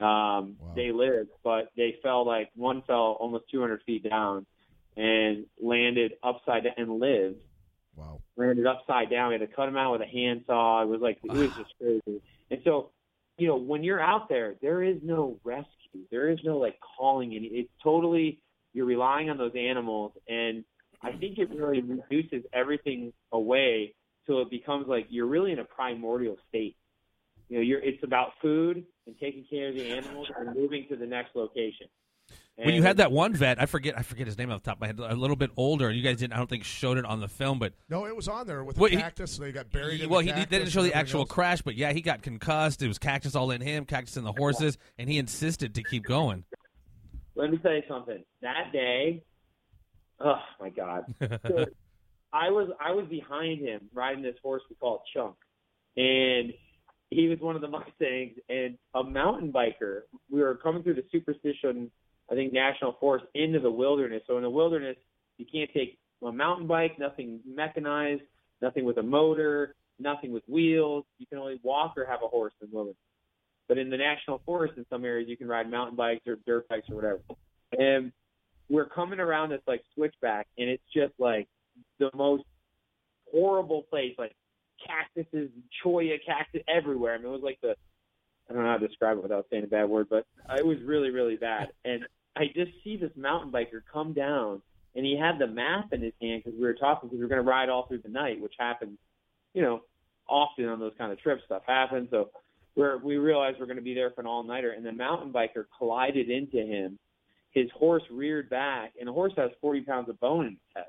[0.00, 0.72] Um, Wow.
[0.74, 4.46] They lived, but they fell like one fell almost 200 feet down
[4.96, 7.40] and landed upside down and lived.
[7.96, 8.20] Wow.
[8.36, 9.28] Landed upside down.
[9.28, 10.82] We had to cut him out with a handsaw.
[10.82, 12.22] It was like it was just crazy.
[12.50, 12.90] And so,
[13.38, 16.06] you know, when you're out there, there is no rescue.
[16.10, 17.34] There is no like calling.
[17.34, 17.46] Any.
[17.46, 18.40] It's totally
[18.72, 20.64] you're relying on those animals, and
[21.02, 23.94] I think it really reduces everything away
[24.26, 26.76] so it becomes like you're really in a primordial state.
[27.48, 30.96] You know, you're it's about food and taking care of the animals and moving to
[30.96, 31.88] the next location.
[32.56, 34.76] When you had that one vet, I forget I forget his name off the top
[34.76, 36.96] of my head, a little bit older, and you guys didn't I don't think showed
[36.98, 39.36] it on the film, but No, it was on there with the Well, he- cactus.
[39.38, 40.00] they got buried.
[40.02, 41.30] in well, the he they didn't show the actual else.
[41.30, 42.82] crash, but yeah, he got concussed.
[42.82, 46.04] It was cactus all in him, cactus in the horses, and he insisted to keep
[46.04, 46.44] going.
[47.34, 48.22] let me tell you something.
[48.42, 49.22] That day,
[50.20, 51.04] oh my God.
[51.20, 51.66] So
[52.32, 55.34] I was I was behind him riding this horse we call Chunk,
[55.96, 56.52] and
[57.10, 58.38] he was one of the Mustangs.
[58.48, 60.02] And a mountain biker.
[60.30, 61.90] We were coming through the Superstition,
[62.30, 64.22] I think National Forest into the wilderness.
[64.26, 64.96] So in the wilderness,
[65.38, 68.22] you can't take a mountain bike, nothing mechanized,
[68.60, 71.04] nothing with a motor, nothing with wheels.
[71.18, 72.96] You can only walk or have a horse in the wilderness.
[73.68, 76.68] But in the national forest, in some areas, you can ride mountain bikes or dirt
[76.68, 77.20] bikes or whatever.
[77.78, 78.12] And
[78.68, 81.48] we're coming around this like switchback, and it's just like
[81.98, 82.44] the most
[83.32, 84.34] horrible place, like
[84.86, 85.50] cactuses,
[85.82, 87.14] cholla cactus everywhere.
[87.14, 87.74] I mean, it was like the
[88.52, 90.26] I don't know how to describe it without saying a bad word, but
[90.58, 91.68] it was really, really bad.
[91.86, 92.04] And
[92.36, 94.60] I just see this mountain biker come down,
[94.94, 97.30] and he had the map in his hand because we were talking because we were
[97.30, 98.98] going to ride all through the night, which happens,
[99.54, 99.80] you know,
[100.28, 101.42] often on those kind of trips.
[101.46, 102.28] Stuff happens, so
[102.76, 105.32] we're, we realized we're going to be there for an all nighter, and the mountain
[105.32, 106.98] biker collided into him.
[107.52, 110.84] His horse reared back, and the horse has 40 pounds of bone in his head.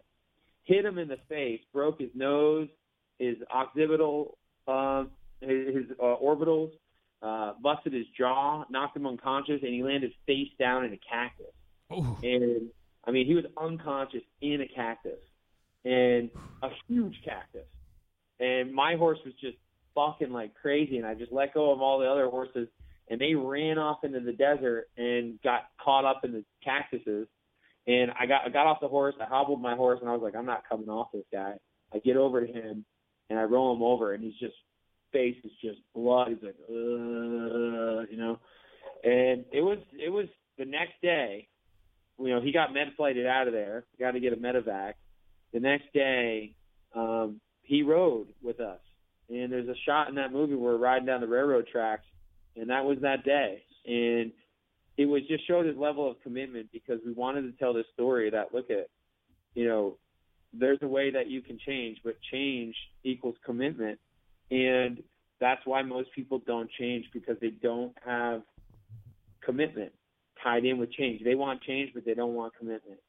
[0.66, 2.68] Hit him in the face, broke his nose,
[3.20, 5.06] his occipital, uh,
[5.40, 6.72] his, his uh, orbitals,
[7.24, 11.54] uh, busted his jaw, knocked him unconscious, and he landed face down in a cactus.
[11.92, 12.18] Ooh.
[12.22, 12.70] And
[13.06, 15.20] I mean, he was unconscious in a cactus,
[15.86, 16.30] and
[16.62, 17.68] a huge cactus.
[18.40, 19.58] And my horse was just
[19.96, 22.68] bucking like crazy, and I just let go of all the other horses,
[23.10, 27.28] and they ran off into the desert and got caught up in the cactuses.
[27.88, 30.22] And I got I got off the horse, I hobbled my horse, and I was
[30.22, 31.54] like, I'm not coming off this guy.
[31.94, 32.86] I get over to him,
[33.30, 34.56] and I roll him over, and he's just
[35.14, 36.30] face is just blood.
[36.30, 38.40] He's like, uh, you know.
[39.04, 40.26] And it was it was
[40.58, 41.48] the next day.
[42.20, 43.86] You know, he got med flighted out of there.
[44.00, 44.94] Got to get a medevac.
[45.54, 46.56] The next day,
[46.96, 48.80] um, he rode with us,
[49.30, 52.06] and there's a shot in that movie where we're riding down the railroad tracks,
[52.56, 53.64] and that was that day.
[53.86, 54.32] And
[54.98, 58.30] it was just showed his level of commitment because we wanted to tell this story
[58.30, 58.90] that look at,
[59.56, 59.98] you know,
[60.54, 64.00] there's a way that you can change, but change equals commitment,
[64.52, 65.02] and
[65.40, 68.42] that's why most people don't change because they don't have
[69.44, 69.92] commitment
[70.42, 71.24] tied in with change.
[71.24, 73.00] They want change, but they don't want commitment.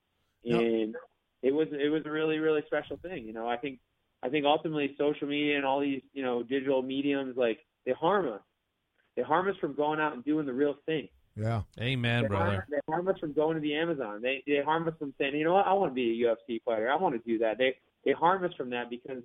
[0.42, 0.60] Yep.
[0.60, 0.94] And
[1.42, 3.24] it was it was a really really special thing.
[3.24, 3.78] You know, I think
[4.22, 8.28] I think ultimately social media and all these you know digital mediums like they harm
[8.28, 8.40] us.
[9.16, 11.08] They harm us from going out and doing the real thing.
[11.36, 11.62] Yeah.
[11.80, 12.66] Amen, They harm, brother.
[12.70, 14.22] they harm us from going to the Amazon.
[14.22, 16.62] They they harm us from saying, you know what, I want to be a UFC
[16.64, 16.90] fighter.
[16.90, 17.58] I want to do that.
[17.58, 19.22] They they harm us from that because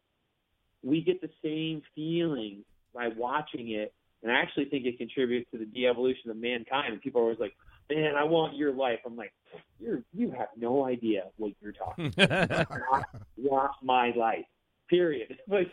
[0.84, 2.64] we get the same feeling
[2.94, 6.94] by watching it, and I actually think it contributes to the de-evolution of mankind.
[6.94, 7.56] And people are always like,
[7.90, 9.34] "Man, I want your life." I'm like,
[9.80, 12.14] "You you have no idea what you're talking.
[12.18, 13.06] about.
[13.38, 14.46] want my life.
[14.90, 15.72] Period." Like,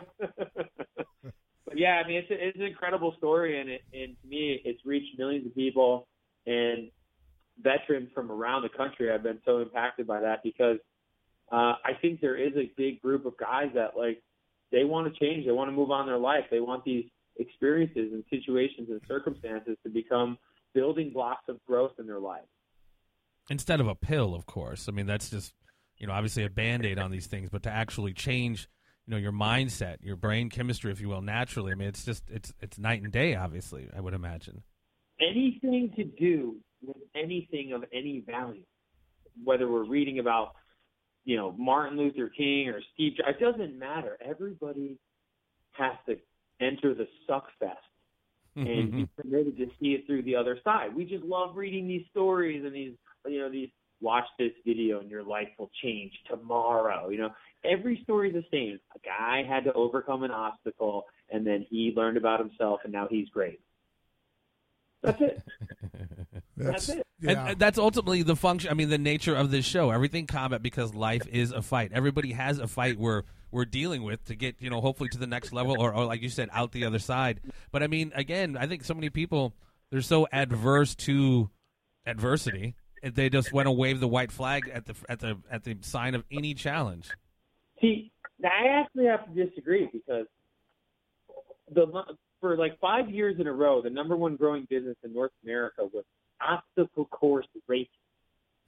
[1.66, 4.61] but yeah, I mean, it's a, it's an incredible story, and it, and to me,
[4.64, 6.07] it's reached millions of people
[6.47, 6.90] and
[7.62, 10.79] veterans from around the country have been so impacted by that because
[11.51, 14.23] uh, I think there is a big group of guys that like
[14.73, 17.05] they want to change, they want to move on their life, they want these
[17.39, 20.39] experiences and situations and circumstances to become
[20.75, 22.43] building blocks of growth in their life.
[23.49, 24.89] Instead of a pill, of course.
[24.89, 25.55] I mean, that's just
[25.99, 28.69] you know obviously a band aid on these things, but to actually change
[29.07, 31.73] you know your mindset, your brain chemistry, if you will, naturally.
[31.73, 33.35] I mean, it's just it's it's night and day.
[33.35, 34.62] Obviously, I would imagine.
[35.21, 38.64] anything to do with anything of any value,
[39.45, 40.55] whether we're reading about,
[41.27, 44.16] you know, Martin Luther King or Steve Jobs, it doesn't matter.
[44.24, 44.97] Everybody
[45.72, 46.16] has to
[46.61, 47.77] enter the suck fest
[48.55, 48.99] and mm-hmm.
[49.03, 50.95] be committed to see it through the other side.
[50.95, 52.93] We just love reading these stories and these,
[53.27, 53.68] you know, these
[54.01, 57.09] watch this video and your life will change tomorrow.
[57.09, 57.31] You know,
[57.64, 58.79] every story is the same.
[58.95, 63.09] A guy had to overcome an obstacle and then he learned about himself and now
[63.11, 63.61] he's great.
[65.03, 65.43] That's it.
[66.57, 67.07] That's, That's it.
[67.21, 67.31] Yeah.
[67.31, 68.71] And, and that's ultimately the function.
[68.71, 69.91] I mean, the nature of this show.
[69.91, 71.93] Everything combat because life is a fight.
[71.93, 75.27] Everybody has a fight we're we're dealing with to get you know hopefully to the
[75.27, 77.41] next level or, or like you said out the other side.
[77.73, 79.55] But I mean, again, I think so many people
[79.91, 81.51] they're so adverse to
[82.07, 85.77] adversity they just want to wave the white flag at the at the at the
[85.81, 87.11] sign of any challenge.
[87.81, 88.11] See,
[88.45, 90.27] I actually have to disagree because
[91.73, 91.87] the
[92.41, 95.85] for like five years in a row, the number one growing business in North America
[95.93, 96.05] was
[96.41, 97.89] obstacle course racing.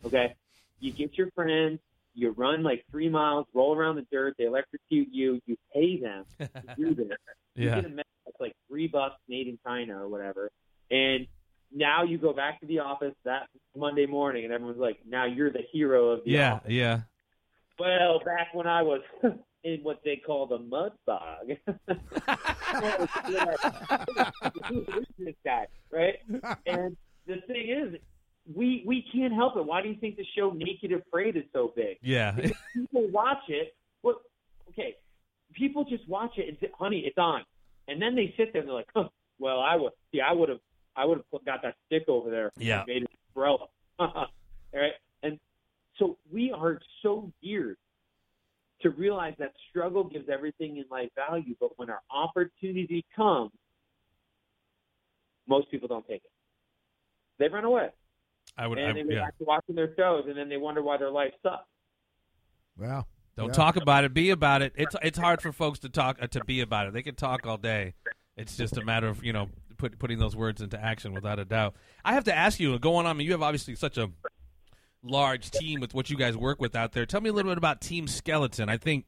[0.05, 0.35] Okay,
[0.81, 1.81] you get your friends,
[2.15, 6.25] you run like three miles, roll around the dirt, they electrocute you, you pay them
[6.39, 7.09] to do this.
[7.55, 7.77] yeah.
[7.77, 10.51] You get a medal that's like three bucks made in China or whatever,
[10.91, 11.27] and
[11.73, 15.51] now you go back to the office that Monday morning, and everyone's like, "Now you're
[15.51, 17.01] the hero of the yeah, office." yeah.
[17.79, 19.03] Well, back when I was
[19.65, 21.51] in what they call the mud bog,
[24.69, 26.19] Who's this guy, right?
[26.67, 26.97] And
[27.29, 28.01] the thing is,
[28.57, 29.65] we we can't help it.
[29.65, 31.99] Why do you think the show Naked Afraid is so big?
[32.03, 32.35] Yeah.
[32.75, 33.77] people watch it.
[34.03, 34.23] Well,
[34.71, 34.97] okay,
[35.53, 37.45] people just watch it and say, "Honey, it's on,"
[37.87, 39.09] and then they sit there and they're like, huh,
[39.39, 40.61] "Well, I would see, I would have,
[40.97, 42.79] I would have got that stick over there, Yeah.
[42.81, 43.67] and made an umbrella."
[43.99, 44.27] All
[44.73, 45.39] right, and
[45.99, 47.77] so we are so geared
[48.81, 53.51] to realize that struggle gives everything in life value, but when our opportunity comes,
[55.49, 56.31] most people don't take it.
[57.39, 57.91] They run away
[58.57, 58.79] I would.
[58.79, 59.25] I, and they go yeah.
[59.25, 61.65] back to watching their shows, and then they wonder why their life sucks.
[62.77, 63.53] Well, Don't yeah.
[63.53, 64.15] talk about it.
[64.15, 64.73] Be about it.
[64.77, 66.93] It's it's hard for folks to talk uh, to be about it.
[66.93, 67.95] They can talk all day.
[68.37, 71.45] It's just a matter of you know put, putting those words into action without a
[71.45, 71.75] doubt.
[72.05, 73.07] I have to ask you, going on.
[73.07, 74.11] I mean, you have obviously such a
[75.03, 77.07] large team with what you guys work with out there.
[77.07, 78.69] Tell me a little bit about Team Skeleton.
[78.69, 79.07] I think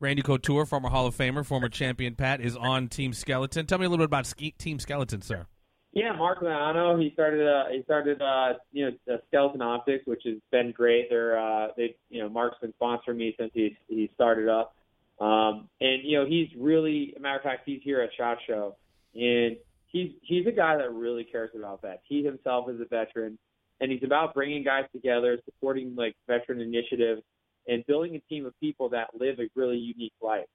[0.00, 3.66] Randy Couture, former Hall of Famer, former champion Pat, is on Team Skeleton.
[3.66, 5.46] Tell me a little bit about Ske- Team Skeleton, sir.
[5.94, 7.00] Yeah, Mark Leano.
[7.00, 7.46] He started.
[7.46, 8.20] Uh, he started.
[8.20, 11.08] Uh, you know, Skeleton Optics, which has been great.
[11.08, 11.38] They're.
[11.38, 11.94] Uh, they.
[12.10, 14.74] You know, Mark's been sponsoring me since he he started up.
[15.20, 17.14] Um, and you know, he's really.
[17.20, 18.74] matter of fact, he's here at Shot Show,
[19.14, 22.02] and he's he's a guy that really cares about vets.
[22.08, 23.38] He himself is a veteran,
[23.80, 27.22] and he's about bringing guys together, supporting like veteran initiatives,
[27.68, 30.48] and building a team of people that live a really unique life,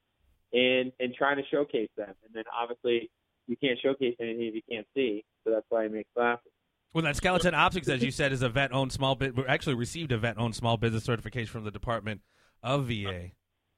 [0.52, 2.14] and and trying to showcase them.
[2.26, 3.10] And then obviously
[3.50, 5.26] you can't showcase anything if you can't see.
[5.43, 6.52] So that's why he makes glasses.
[6.93, 9.36] Well, that Skeleton Optics, as you said, is a vet-owned small bit.
[9.36, 12.22] We actually, received a vet-owned small business certification from the Department
[12.64, 13.32] of VA.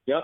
[0.06, 0.24] Yep.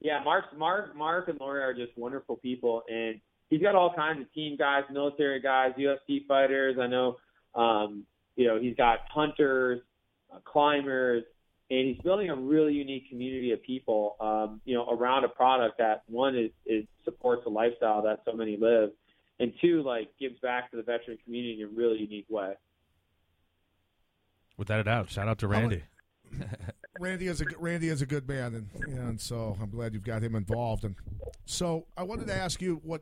[0.00, 3.20] Yeah, Mark, Mark, Mark, and Lori are just wonderful people, and
[3.50, 6.76] he's got all kinds of team guys, military guys, UFC fighters.
[6.80, 7.16] I know,
[7.54, 9.80] um, you know, he's got hunters,
[10.34, 11.22] uh, climbers,
[11.72, 15.78] and he's building a really unique community of people, um, you know, around a product
[15.78, 18.90] that one is, is supports a lifestyle that so many live,
[19.40, 22.52] and two, like gives back to the veteran community in a really unique way.
[24.58, 25.10] Without a doubt.
[25.10, 25.82] Shout out to Randy.
[27.00, 30.22] Randy is a Randy is a good man, and and so I'm glad you've got
[30.22, 30.84] him involved.
[30.84, 30.94] And
[31.46, 33.00] so I wanted to ask you what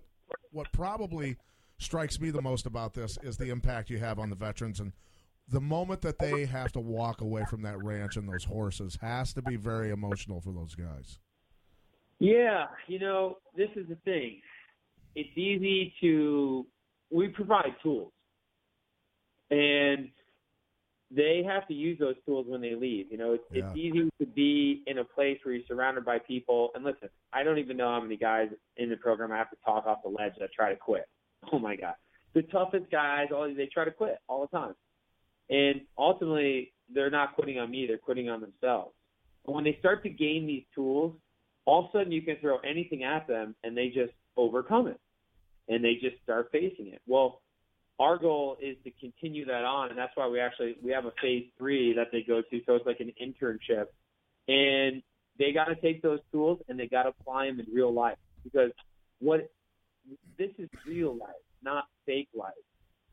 [0.53, 1.37] what probably
[1.79, 4.93] strikes me the most about this is the impact you have on the veterans and
[5.51, 9.33] the moment that they have to walk away from that ranch and those horses has
[9.35, 11.19] to be very emotional for those guys.
[12.19, 14.41] Yeah, you know, this is the thing.
[15.15, 16.67] It's easy to
[17.11, 18.13] we provide tools.
[19.51, 20.11] And
[21.11, 23.11] they have to use those tools when they leave.
[23.11, 23.65] You know, it's, Yeah.
[23.67, 26.71] it's easy to be in a place where you're surrounded by people.
[26.77, 29.57] And listen, I don't even know how many guys in the program I have to
[29.65, 31.07] talk off the ledge that try to quit.
[31.53, 31.95] Oh my God,
[32.35, 34.75] the toughest guys, all they try to quit all the time.
[35.51, 38.95] And ultimately, they're not quitting on me; they're quitting on themselves.
[39.45, 41.17] But when they start to gain these tools,
[41.65, 45.01] all of a sudden you can throw anything at them, and they just overcome it,
[45.69, 47.03] and they just start facing it.
[47.07, 47.43] Well,
[47.99, 51.13] our goal is to continue that on, and that's why we actually we have a
[51.21, 52.61] phase three that they go to.
[52.65, 53.87] So it's like an internship,
[54.49, 55.03] and
[55.39, 58.19] they got to take those tools and they got to apply them in real life
[58.45, 58.71] because
[59.21, 59.51] what
[60.39, 61.31] this is real life,
[61.63, 62.53] not fake life.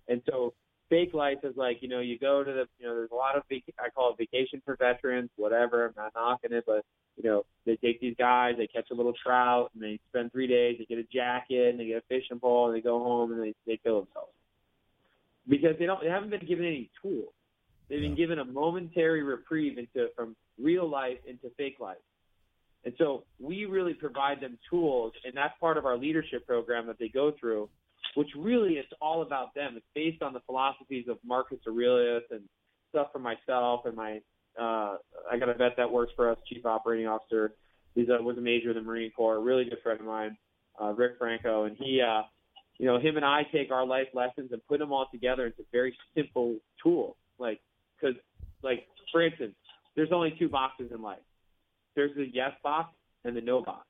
[0.08, 0.54] And so
[0.90, 3.36] fake life is like you know you go to the you know there's a lot
[3.36, 5.86] of vac- I call it vacation for veterans, whatever.
[5.86, 6.86] I'm not knocking it, but
[7.16, 10.48] you know they take these guys, they catch a little trout, and they spend three
[10.48, 10.78] days.
[10.80, 13.42] They get a jacket, and they get a fishing pole, and they go home and
[13.42, 14.32] they they kill themselves
[15.48, 17.34] because they don't they haven't been given any tools.
[17.90, 18.18] They've been Yeah.
[18.18, 21.98] given a momentary reprieve into from real life into fake life.
[22.84, 26.98] And so we really provide them tools, and that's part of our leadership program that
[27.00, 27.70] they go through,
[28.16, 29.76] which really is all about them.
[29.76, 32.42] It's based on the philosophies of Marcus Aurelius and
[32.90, 34.20] stuff from myself and my.
[34.60, 34.98] Uh,
[35.32, 37.54] I got a vet that works for us, chief operating officer.
[37.94, 40.38] He's a, was a major in the Marine Corps, really good friend of mine,
[40.82, 42.24] uh, Rick Franco, and he, uh,
[42.80, 45.62] you know, him and I take our life lessons and put them all together into
[45.62, 47.16] a very simple tools.
[47.38, 47.60] Like,
[48.00, 48.16] because,
[48.64, 49.56] like, for instance,
[49.96, 51.20] there's only two boxes in life.
[51.96, 52.94] There's the yes box
[53.26, 53.86] and the no box.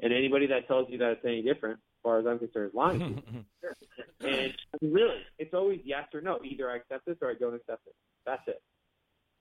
[0.00, 3.22] And anybody that tells you that it's any different, far as I'm concerned, is lying
[4.20, 6.38] and really, it's always yes or no.
[6.44, 7.94] Either I accept this or I don't accept it.
[8.26, 8.62] That's it.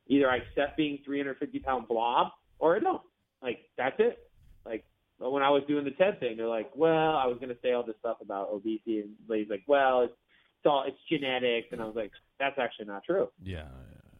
[0.08, 2.28] Either I accept being 350 pound blob
[2.60, 3.02] or I don't.
[3.42, 4.20] Like that's it.
[4.66, 4.84] Like
[5.20, 7.74] when I was doing the TED thing, they're like, well, I was going to say
[7.74, 10.14] all this stuff about obesity, and Lady's like, well, it's,
[10.60, 13.30] it's all it's genetics, and I was like, that's actually not true.
[13.42, 13.68] Yeah.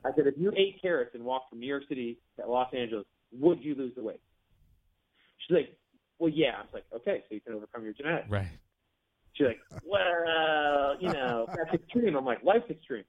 [0.06, 3.06] I said, if you ate carrots and walked from New York City to Los Angeles,
[3.32, 4.22] would you lose the weight?
[5.40, 5.78] She's like,
[6.20, 6.56] well, yeah.
[6.58, 8.30] I was like, okay, so you can overcome your genetics.
[8.30, 8.48] Right.
[9.34, 12.16] She's like, well, you know, that's extreme.
[12.16, 13.04] I'm like, life's extreme.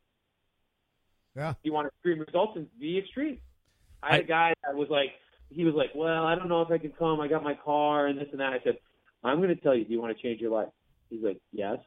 [1.35, 1.55] Yeah.
[1.63, 3.39] You want extreme results and be extreme.
[4.03, 5.11] I had a I- guy that was like,
[5.51, 7.21] he was like, well, I don't know if I can come.
[7.21, 8.53] I got my car and this and that.
[8.53, 8.77] I said,
[9.25, 10.69] I'm going to tell you, do you want to change your life?
[11.09, 11.79] He's like, yes.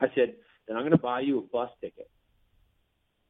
[0.00, 0.36] I said,
[0.66, 2.08] then I'm going to buy you a bus ticket.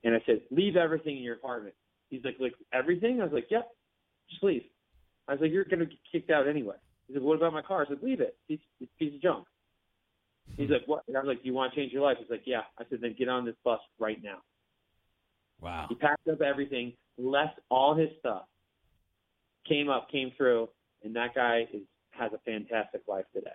[0.05, 1.75] And I said, leave everything in your apartment.
[2.11, 3.21] He's like, like everything?
[3.21, 3.69] I was like, yep,
[4.31, 4.63] just leave.
[5.27, 6.77] I was like, you're going to get kicked out anyway.
[7.11, 7.83] He said, what about my car?
[7.85, 8.37] I said, leave it.
[8.49, 9.47] It's it's a piece of junk.
[10.57, 11.03] He's like, what?
[11.09, 12.19] And I was like, do you want to change your life?
[12.21, 12.61] He's like, yeah.
[12.79, 14.39] I said, then get on this bus right now.
[15.61, 15.87] Wow.
[15.89, 18.45] He packed up everything, left all his stuff,
[19.69, 20.69] came up, came through,
[21.03, 21.83] and that guy is
[22.13, 23.51] has a fantastic life today.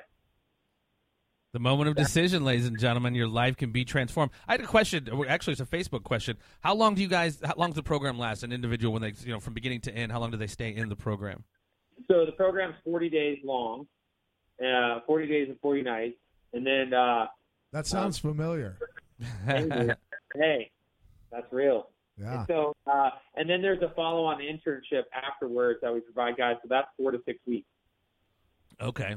[1.53, 4.32] The moment of decision, ladies and gentlemen, your life can be transformed.
[4.49, 5.08] I had a question.
[5.30, 6.36] Actually, it's a Facebook question.
[6.60, 7.39] How long do you guys?
[7.41, 8.43] How long does the program last?
[8.43, 10.76] An individual when they, you know, from beginning to end, how long do they stay
[10.76, 11.45] in the program?
[12.10, 13.88] So the program's 40 days long,
[14.64, 16.18] uh, 40 days and 40 nights,
[16.54, 17.28] and then uh,
[17.72, 18.78] That sounds familiar.
[19.46, 20.72] hey,
[21.32, 21.89] that's real.
[22.18, 22.39] Yeah.
[22.39, 26.56] And so, uh, and then there's a follow-on internship afterwards that we provide guys.
[26.62, 27.68] So that's four to six weeks.
[28.82, 29.16] okay.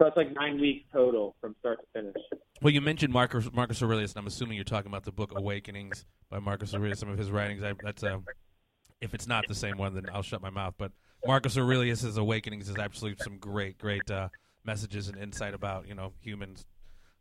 [0.00, 2.16] So it's like nine weeks total from start to finish.
[2.62, 6.06] Well, you mentioned Marcus Marcus Aurelius, and I'm assuming you're talking about the book Awakenings
[6.28, 6.98] by Marcus Aurelius.
[7.00, 7.62] Some of his writings.
[7.62, 8.20] I, that's a.
[9.00, 10.74] If it's not the same one, then I'll shut my mouth.
[10.76, 10.92] But
[11.26, 14.28] Marcus Aurelius's Awakenings is absolutely some great, great uh,
[14.64, 16.64] messages and insight about you know humans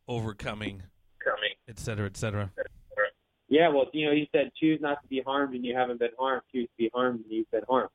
[0.08, 0.84] overcoming,
[1.68, 2.52] et cetera, et cetera.
[3.50, 6.12] Yeah, well, you know, he said, choose not to be harmed and you haven't been
[6.18, 6.44] harmed.
[6.52, 7.90] Choose to be harmed and you've been harmed.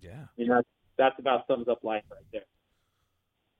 [0.00, 0.24] Yeah.
[0.36, 0.62] You know,
[0.98, 2.42] that's about sums up life right there.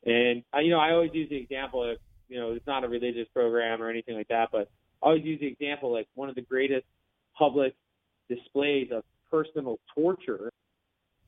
[0.04, 2.88] And I, you know, I always use the example of, you know, it's not a
[2.88, 4.68] religious program or anything like that, but
[5.02, 6.86] I always use the example like one of the greatest
[7.38, 7.74] public
[8.28, 10.52] displays of personal torture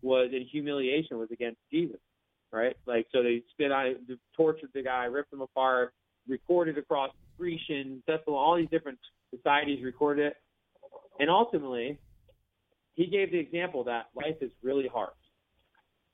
[0.06, 2.00] was in humiliation was against Jesus,
[2.52, 2.76] right?
[2.86, 5.92] Like, so they spit on, it, tortured the guy, ripped him apart,
[6.28, 8.98] recorded across Grecian, Thessalon, all these different
[9.34, 10.36] societies recorded it,
[11.18, 11.98] and ultimately,
[12.94, 15.10] he gave the example that life is really hard.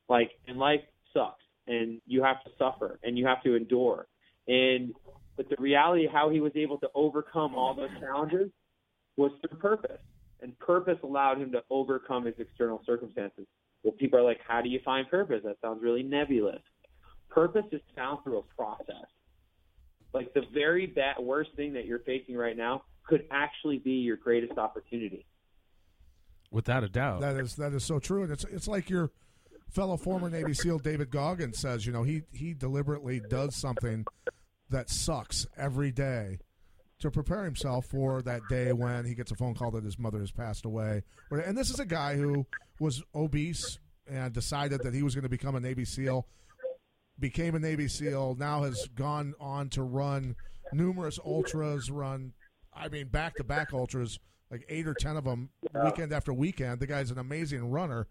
[0.08, 0.80] Like and life
[1.14, 4.06] sucks and you have to suffer and you have to endure.
[4.48, 4.92] And
[5.36, 8.50] but the reality how he was able to overcome all those challenges
[9.16, 10.00] was through purpose.
[10.40, 13.46] And purpose allowed him to overcome his external circumstances
[13.82, 15.40] well people are like how do you find purpose?
[15.44, 16.60] That sounds really nebulous.
[17.28, 19.06] Purpose is found through a process.
[20.12, 24.16] Like the very bad worst thing that you're facing right now could actually be your
[24.16, 25.26] greatest opportunity.
[26.50, 27.20] Without a doubt.
[27.20, 29.10] That is that is so true, and it's it's like your
[29.70, 31.86] fellow former Navy SEAL David Goggins says.
[31.86, 34.04] You know, he he deliberately does something
[34.68, 36.38] that sucks every day
[37.02, 40.20] to prepare himself for that day when he gets a phone call that his mother
[40.20, 41.02] has passed away.
[41.30, 42.46] And this is a guy who
[42.80, 46.26] was obese and decided that he was going to become a Navy SEAL.
[47.18, 48.36] Became a Navy SEAL.
[48.38, 50.36] Now has gone on to run
[50.72, 51.90] numerous ultras.
[51.90, 52.32] Run,
[52.74, 54.18] I mean, back to back ultras,
[54.50, 55.50] like eight or ten of them,
[55.84, 56.80] weekend after weekend.
[56.80, 58.06] The guy's an amazing runner,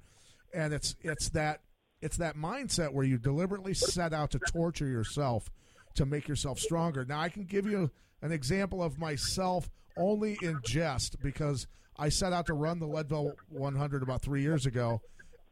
[0.53, 1.61] and it's it's that
[2.01, 5.49] it's that mindset where you deliberately set out to torture yourself
[5.95, 7.05] to make yourself stronger.
[7.05, 7.91] Now I can give you
[8.21, 11.67] an example of myself only in jest because
[11.97, 15.01] I set out to run the Leadville 100 about three years ago,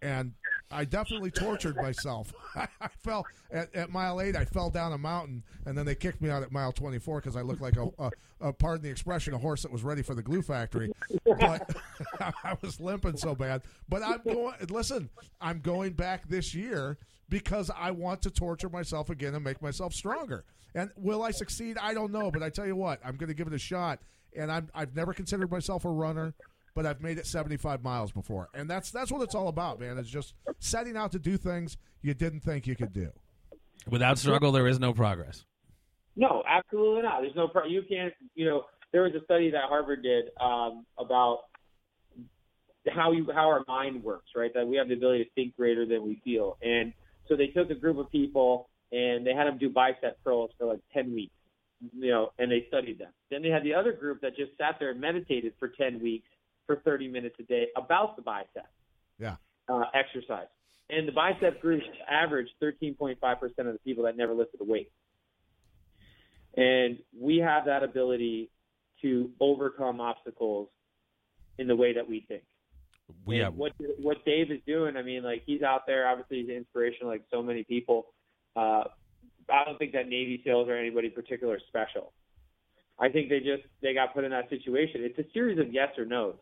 [0.01, 0.33] and
[0.71, 2.31] I definitely tortured myself.
[2.55, 4.35] I fell at, at mile eight.
[4.35, 7.35] I fell down a mountain, and then they kicked me out at mile 24 because
[7.35, 8.11] I looked like a, a,
[8.41, 10.91] a, pardon the expression, a horse that was ready for the glue factory.
[11.25, 11.75] But
[12.43, 13.63] I was limping so bad.
[13.87, 14.55] But I'm going.
[14.69, 15.09] Listen,
[15.41, 16.97] I'm going back this year
[17.29, 20.45] because I want to torture myself again and make myself stronger.
[20.75, 21.77] And will I succeed?
[21.81, 22.29] I don't know.
[22.29, 23.99] But I tell you what, I'm going to give it a shot.
[24.37, 26.35] And I'm, I've never considered myself a runner
[26.75, 28.49] but I've made it 75 miles before.
[28.53, 29.97] And that's that's what it's all about, man.
[29.97, 33.11] It's just setting out to do things you didn't think you could do.
[33.89, 35.45] Without struggle, there is no progress.
[36.15, 37.21] No, absolutely not.
[37.21, 38.13] There's no pro- you can't.
[38.35, 41.43] You know, there was a study that Harvard did um, about
[42.89, 44.51] how you how our mind works, right?
[44.53, 46.93] That we have the ability to think greater than we feel, and
[47.29, 50.65] so they took a group of people and they had them do bicep curls for
[50.65, 51.33] like 10 weeks,
[51.97, 53.11] you know, and they studied them.
[53.29, 56.27] Then they had the other group that just sat there and meditated for 10 weeks
[56.69, 58.67] for 30 minutes a day about the bicep
[59.17, 59.37] Yeah.
[59.67, 60.45] uh, exercise.
[60.91, 63.17] and the bicep group averaged 13.5%
[63.67, 64.91] of the people that never lifted a weight.
[66.55, 68.49] And we have that ability
[69.01, 70.69] to overcome obstacles
[71.57, 72.43] in the way that we think.
[73.25, 74.95] We And have what what Dave is doing.
[74.97, 76.07] I mean, like he's out there.
[76.07, 78.07] Obviously, he's inspirational, like so many people.
[78.55, 78.83] Uh,
[79.51, 82.13] I don't think that Navy SEALs or anybody particular special.
[82.99, 85.01] I think they just they got put in that situation.
[85.03, 86.35] It's a series of yes or no's.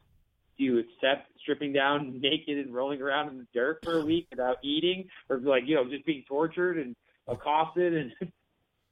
[0.57, 4.27] Do you accept stripping down naked and rolling around in the dirt for a week
[4.31, 6.95] without eating, or like you know just being tortured and
[7.27, 8.11] accosted and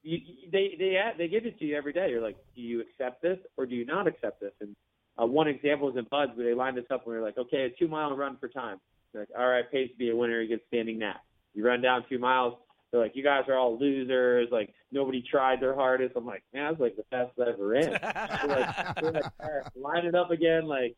[0.03, 0.19] you,
[0.51, 2.09] they they they give it to you every day.
[2.09, 4.53] You're like, do you accept this or do you not accept this?
[4.61, 4.75] And
[5.21, 7.37] uh, one example is in BUD/S where they lined us up and we were like,
[7.37, 8.77] okay, a two mile run for time.
[9.11, 10.41] They're like, all right, pays to be a winner.
[10.41, 11.21] You get standing nap.
[11.53, 12.55] You run down two miles.
[12.91, 14.49] They're like, you guys are all losers.
[14.51, 16.15] Like nobody tried their hardest.
[16.15, 17.83] I'm like, man, that's like the I ever ran.
[18.01, 20.65] They're like, they're like, all right, line it up again.
[20.65, 20.95] Like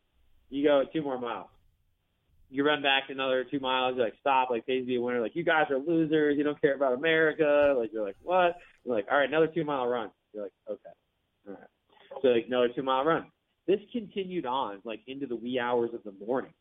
[0.49, 1.47] you go two more miles.
[2.49, 3.95] You run back another two miles.
[3.95, 4.49] You're like, stop.
[4.49, 5.21] Like pays to be a winner.
[5.21, 6.37] Like you guys are losers.
[6.37, 7.75] You don't care about America.
[7.77, 8.57] Like you're like, what?
[8.85, 10.09] You're like, all right, another two mile run.
[10.33, 10.89] You're like, okay,
[11.47, 12.21] all right.
[12.21, 13.25] So like another two mile run.
[13.67, 16.53] This continued on like into the wee hours of the morning,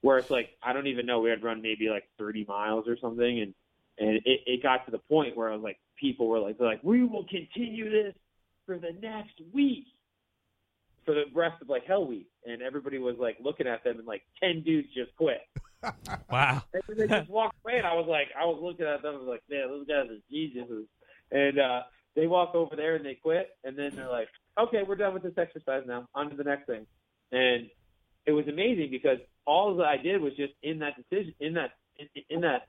[0.00, 2.96] where it's like I don't even know we had run maybe like 30 miles or
[3.00, 3.54] something, and
[3.98, 6.66] and it, it got to the point where I was like, people were like, they're
[6.66, 8.14] like, we will continue this
[8.66, 9.84] for the next week,
[11.10, 14.06] for the rest of like Hell Week, and everybody was like looking at them, and
[14.06, 15.40] like 10 dudes just quit.
[16.30, 16.62] wow.
[16.88, 19.18] And they just walked away, and I was like, I was looking at them, I
[19.18, 20.86] was like, man, those guys are geniuses.
[21.32, 21.80] And uh,
[22.14, 25.24] they walk over there and they quit, and then they're like, okay, we're done with
[25.24, 26.06] this exercise now.
[26.14, 26.86] On to the next thing.
[27.32, 27.68] And
[28.24, 31.70] it was amazing because all that I did was just in that decision, in that
[31.98, 32.68] in, in that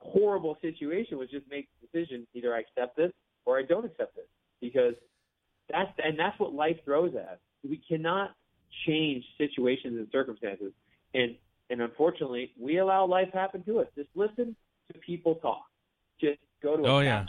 [0.00, 3.12] horrible situation, was just make the decision: either I accept this
[3.44, 4.26] or I don't accept this,
[4.60, 4.94] because
[5.70, 7.28] that's and that's what life throws at.
[7.28, 7.38] us.
[7.62, 8.34] We cannot
[8.86, 10.72] change situations and circumstances,
[11.14, 11.36] and
[11.70, 13.86] and unfortunately, we allow life happen to us.
[13.96, 14.54] Just listen
[14.92, 15.64] to people talk.
[16.20, 17.26] Just go to a Oh, yeah.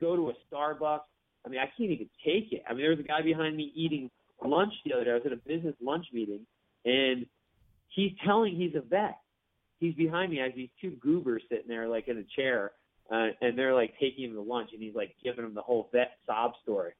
[0.00, 1.00] go to a Starbucks.
[1.44, 2.64] I mean, I can't even take it.
[2.68, 4.10] I mean, there was a guy behind me eating
[4.44, 5.10] lunch the other day.
[5.12, 6.40] I was at a business lunch meeting,
[6.84, 7.26] and
[7.88, 9.18] he's telling he's a vet.
[9.78, 12.72] He's behind me as these two goobers sitting there, like in a chair,
[13.10, 15.88] uh, and they're like taking him to lunch, and he's like giving him the whole
[15.92, 16.92] vet sob story.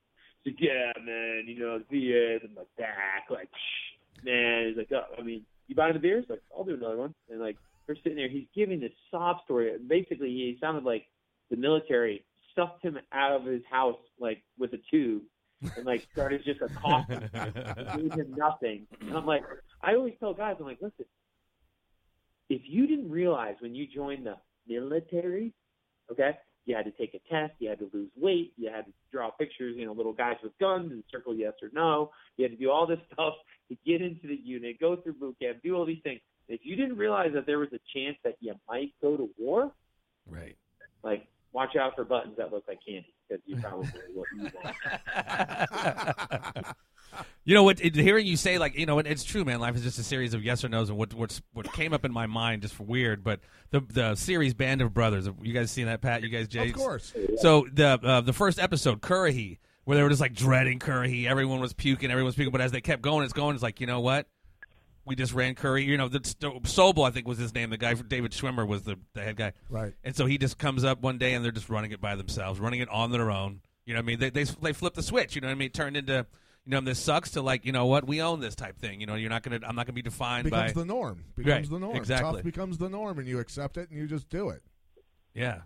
[0.46, 3.48] Like, yeah, man, you know, the VA and my back, like,
[4.24, 4.68] man.
[4.68, 6.24] He's like, oh, I mean, you buying the beers?
[6.28, 7.14] Like, I'll do another one.
[7.28, 7.56] And like,
[7.88, 8.28] we're sitting there.
[8.28, 9.72] He's giving this sob story.
[9.86, 11.06] Basically, he sounded like
[11.50, 15.22] the military stuffed him out of his house like with a tube
[15.76, 17.54] and like started just accosting him,
[17.96, 18.86] gave him nothing.
[19.00, 19.42] And I'm like,
[19.82, 21.04] I always tell guys, I'm like, listen,
[22.48, 24.36] if you didn't realize when you joined the
[24.66, 25.52] military,
[26.10, 28.92] okay, you had to take a test, you had to lose weight, you had to
[29.10, 32.10] draw pictures, you know, little guys with guns and circle yes or no.
[32.36, 33.34] You had to do all this stuff
[33.68, 36.20] to get into the unit, go through boot camp, do all these things.
[36.48, 39.72] If you didn't realize that there was a chance that you might go to war,
[40.28, 40.56] Right.
[41.02, 43.88] like watch out for buttons that look like candy because you probably
[44.52, 44.74] them.
[47.44, 47.80] You know what?
[47.80, 49.60] It, hearing you say like you know, it, it's true, man.
[49.60, 52.04] Life is just a series of yes or nos, and what what's what came up
[52.04, 53.38] in my mind just for weird, but
[53.70, 55.28] the the series Band of Brothers.
[55.42, 56.22] You guys seen that, Pat?
[56.22, 56.70] You guys, Jay?
[56.70, 57.14] Of course.
[57.36, 61.26] So the uh, the first episode, Currahee, where they were just like dreading Currahee.
[61.26, 62.50] Everyone was puking, everyone was puking.
[62.50, 63.54] But as they kept going, it's going.
[63.54, 64.26] It's like you know what?
[65.04, 65.84] We just ran Curry.
[65.84, 67.70] You know, the Sobel, I think was his name.
[67.70, 69.52] The guy, from David Schwimmer, was the, the head guy.
[69.70, 69.94] Right.
[70.02, 72.58] And so he just comes up one day and they're just running it by themselves,
[72.58, 73.60] running it on their own.
[73.84, 74.18] You know what I mean?
[74.18, 75.36] They they they flip the switch.
[75.36, 75.70] You know what I mean?
[75.70, 76.26] Turned into
[76.66, 79.00] you know this sucks to like you know what we own this type thing.
[79.00, 81.24] You know you're not gonna I'm not gonna be defined becomes by the norm.
[81.36, 81.96] Becomes Right, the norm.
[81.96, 82.32] exactly.
[82.34, 84.62] Tough becomes the norm, and you accept it, and you just do it.
[85.34, 85.60] yeah.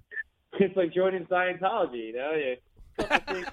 [0.54, 2.32] It's like joining Scientology, you know.
[2.32, 2.56] You,
[2.98, 3.46] couple things,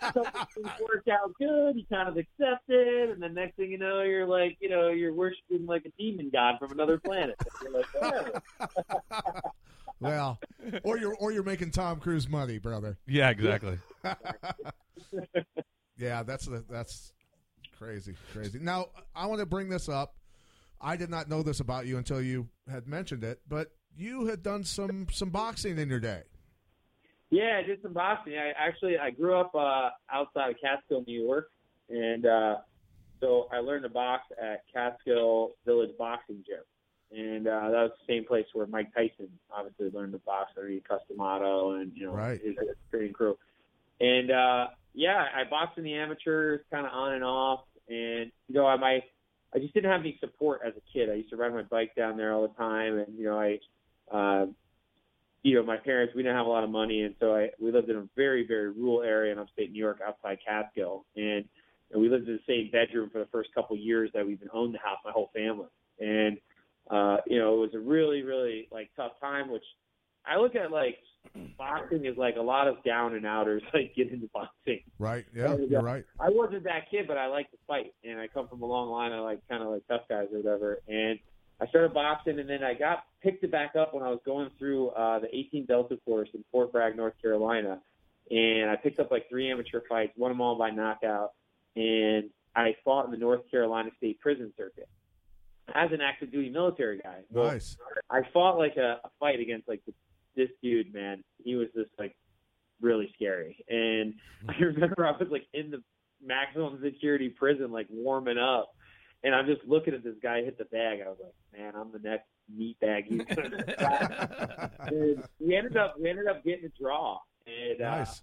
[0.00, 0.24] couple
[0.54, 4.02] things work out good, you kind of accept it, and the next thing you know,
[4.02, 7.36] you're like, you know, you're worshiping like a demon god from another planet.
[7.62, 8.42] You're like, whatever.
[10.00, 10.38] Well,
[10.82, 12.96] or you're or you're making Tom Cruise money, brother.
[13.06, 13.78] Yeah, exactly.
[16.00, 17.12] Yeah, that's that's
[17.78, 18.58] crazy, crazy.
[18.58, 20.14] Now I want to bring this up.
[20.80, 24.42] I did not know this about you until you had mentioned it, but you had
[24.42, 26.22] done some some boxing in your day.
[27.30, 28.34] Yeah, I did some boxing.
[28.34, 31.50] I actually I grew up uh, outside of Catskill, New York,
[31.88, 32.56] and uh,
[33.20, 36.64] so I learned to box at Catskill Village Boxing Gym,
[37.16, 40.70] and uh, that was the same place where Mike Tyson obviously learned to box under
[40.88, 42.40] Cus D'Amato and you know Right.
[42.40, 43.36] his, his training crew.
[44.00, 48.54] And uh, yeah, I boxed in the amateurs, kind of on and off, and you
[48.54, 49.00] know I my
[49.54, 51.10] I just didn't have any support as a kid.
[51.10, 53.58] I used to ride my bike down there all the time, and you know I.
[54.12, 54.46] Uh,
[55.42, 57.72] you know, my parents, we didn't have a lot of money, and so I we
[57.72, 61.46] lived in a very, very rural area in upstate New York, outside Catskill, and,
[61.90, 64.48] and we lived in the same bedroom for the first couple years that we even
[64.52, 65.68] owned the house, my whole family.
[65.98, 66.36] And
[66.90, 69.50] uh, you know, it was a really, really like tough time.
[69.50, 69.64] Which
[70.26, 70.98] I look at like
[71.58, 74.80] boxing is like a lot of down and outers like get into boxing.
[74.98, 75.24] Right.
[75.34, 76.04] Yeah, you're right.
[76.18, 78.90] I wasn't that kid, but I like to fight, and I come from a long
[78.90, 79.12] line.
[79.12, 80.80] of like kind of like tough guys or whatever.
[80.88, 81.18] And
[81.60, 84.50] I started boxing, and then I got picked it back up when I was going
[84.58, 87.80] through uh, the 18 Delta course in Fort Bragg, North Carolina.
[88.30, 91.32] And I picked up like three amateur fights, won them all by knockout,
[91.76, 94.88] and I fought in the North Carolina State Prison Circuit
[95.74, 97.18] as an active duty military guy.
[97.30, 97.76] Well, Nice.
[98.10, 99.82] I fought like a, a fight against like
[100.36, 101.22] this dude, man.
[101.42, 102.14] He was just like
[102.80, 103.62] really scary.
[103.68, 104.14] And
[104.48, 105.82] I remember I was like in the
[106.24, 108.70] maximum security prison, like warming up.
[109.22, 111.00] And I'm just looking at this guy hit the bag.
[111.04, 112.24] I was like, man, I'm the next
[112.54, 113.04] meat bag.
[113.06, 113.20] He's
[115.38, 117.18] we ended up we ended up getting a draw.
[117.46, 118.22] And uh, Nice.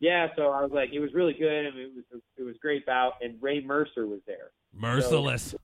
[0.00, 1.66] yeah, so I was like, it was really good.
[1.66, 3.14] I mean, it was it was great bout.
[3.22, 4.50] And Ray Mercer was there.
[4.74, 5.54] Merciless.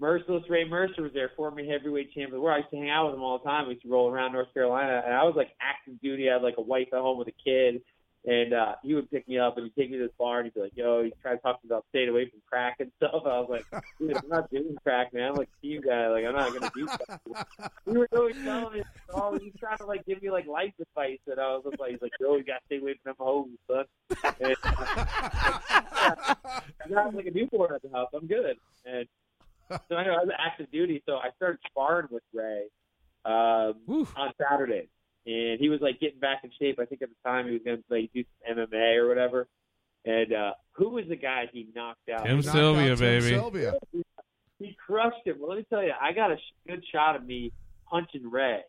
[0.00, 2.56] Merciless Ray Mercer was there, former heavyweight champion of the world.
[2.56, 3.66] I used to hang out with him all the time.
[3.66, 6.30] We used to roll around North Carolina, and I was like active duty.
[6.30, 7.82] I had like a wife at home with a kid,
[8.24, 10.46] and uh, he would pick me up and he'd take me to this bar and
[10.46, 12.76] he'd be like, "Yo," he'd try to talk to me about staying away from crack
[12.78, 13.22] and stuff.
[13.24, 13.64] I was like,
[13.98, 15.30] "Dude, I'm not doing crack, man.
[15.30, 16.08] I'm like team guy.
[16.08, 17.20] Like I'm not gonna do that."
[17.86, 18.82] He was always telling me,
[19.14, 21.92] "Oh, he's trying to like give me like life advice," and I was just like,
[21.92, 23.84] "He's like, yo, you gotta stay away from them hoes, son."
[24.40, 26.14] And, I
[26.90, 28.10] got like a newborn at the house.
[28.14, 28.56] I'm good.
[28.84, 29.06] And
[29.70, 32.64] so anyway, I was active duty, so I started sparring with Ray
[33.24, 34.08] um, Woo.
[34.16, 34.88] on Saturdays,
[35.26, 36.78] and he was like getting back in shape.
[36.80, 39.46] I think at the time he was going to like do some MMA or whatever.
[40.04, 42.24] And uh, who was the guy he knocked out?
[42.24, 43.28] Tim Knocked out Sylvia, Tim baby.
[43.30, 43.74] Sylvia.
[44.58, 45.36] He crushed him.
[45.38, 47.52] Well, let me tell you, I got a sh- good shot of me
[47.90, 48.60] punching Ray,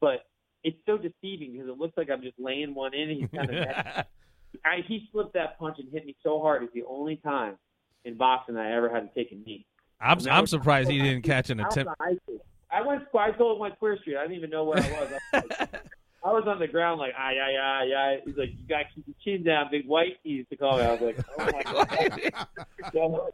[0.00, 0.26] but
[0.64, 3.50] it's so deceiving because it looks like I'm just laying one in, and he's kind
[3.50, 4.04] of.
[4.64, 6.62] I, he slipped that punch and hit me so hard.
[6.62, 7.56] It's the only time
[8.04, 9.66] in boxing I ever had to take a knee.
[10.02, 11.92] I'm I'm was- surprised he didn't catch an attempt.
[12.00, 12.18] on.
[12.70, 13.02] I went.
[13.18, 14.16] I told him went Queer Street.
[14.16, 15.12] I didn't even know where I was.
[15.34, 15.70] I was, like,
[16.24, 18.16] I was on the ground like, ah, yeah, yeah, yeah.
[18.24, 20.16] He's like, you got to keep your chin down, big white.
[20.22, 20.84] He used to call me.
[20.84, 21.62] I was like, oh my
[22.30, 22.46] god.
[22.92, 23.30] So,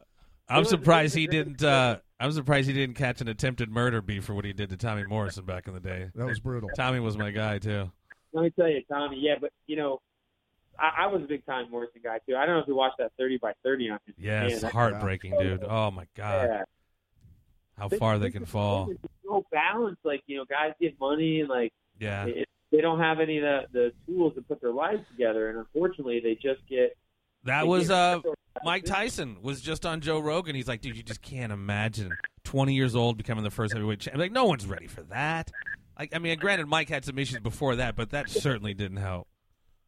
[0.48, 1.62] I'm It was- surprised he didn't.
[1.62, 4.76] Uh, I'm surprised he didn't catch an attempted murder beef for what he did to
[4.76, 6.08] Tommy Morrison back in the day.
[6.16, 6.68] That was brutal.
[6.74, 7.90] Tommy was my guy too.
[8.32, 9.18] let me tell you, Tommy.
[9.20, 10.00] Yeah, but you know,
[10.78, 12.36] I, I was a big time Morrison guy too.
[12.36, 14.14] I don't know if you watched that thirty for thirty on his.
[14.18, 15.64] Yes, Man, heartbreaking, dude.
[15.64, 16.62] Oh my god, yeah.
[17.76, 18.90] how far they can fall.
[18.90, 20.00] It's so balanced.
[20.04, 23.42] Like you know, guys get money and like Yeah, it, they don't have any of
[23.42, 26.96] the, the tools to put their lives together, and unfortunately, they just get.
[27.44, 28.20] that was get- uh
[28.64, 30.56] Mike Tyson was just on Joe Rogan.
[30.56, 32.10] He's like, dude, you just can't imagine
[32.42, 34.16] 20 years old becoming the first heavyweight champ.
[34.16, 35.50] Like, no one's ready for that.
[35.96, 39.28] Like, I mean, granted, Mike had some issues before that, but that certainly didn't help.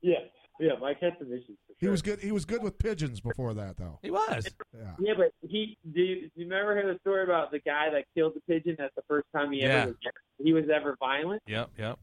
[0.02, 0.18] Yeah,
[0.60, 0.72] yeah.
[0.80, 1.56] Mike had some issues.
[1.66, 2.20] For He was good.
[2.20, 3.98] He was good with pigeons before that, though.
[4.02, 4.46] He was.
[4.76, 4.92] Yeah.
[5.00, 5.76] Yeah, but he.
[5.92, 8.76] Do you, do you remember hear the story about the guy that killed the pigeon?
[8.78, 9.66] That's the first time he Yeah.
[9.82, 9.96] ever was,
[10.42, 11.42] he was ever violent.
[11.46, 11.98] Yep, yep.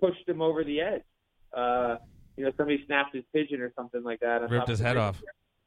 [0.00, 1.02] Pushed him over the edge.
[1.56, 1.96] Uh,
[2.36, 4.42] you know, somebody snapped his pigeon or something like that.
[4.42, 5.04] on Ripped his head ring.
[5.04, 5.22] off.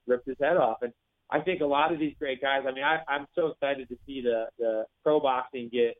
[0.07, 0.77] ripped his head off.
[0.81, 0.93] And
[1.29, 2.63] I think a lot of these great guys.
[2.67, 5.95] I mean, I, I'm so excited to see the the pro boxing get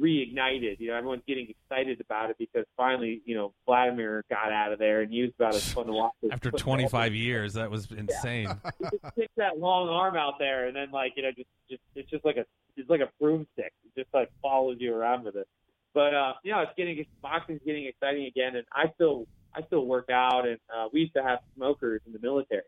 [0.00, 0.78] reignited.
[0.80, 4.78] You know, everyone's getting excited about it because finally, you know, Vladimir got out of
[4.78, 6.12] there and he was about as fun to watch.
[6.30, 8.48] After 25 years, that was insane.
[8.78, 11.82] he just sticks that long arm out there, and then like you know, just just
[11.94, 12.44] it's just like a
[12.76, 13.72] it's like a broomstick.
[13.84, 15.48] It just like follows you around with it.
[15.94, 19.86] But uh, you know, it's getting boxing's getting exciting again, and I still I still
[19.86, 22.62] work out, and uh, we used to have smokers in the military,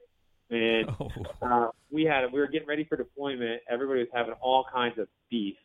[0.51, 1.11] and Oh.
[1.43, 3.61] uh, we had we were getting ready for deployment.
[3.71, 5.57] Everybody was having all kinds of beef,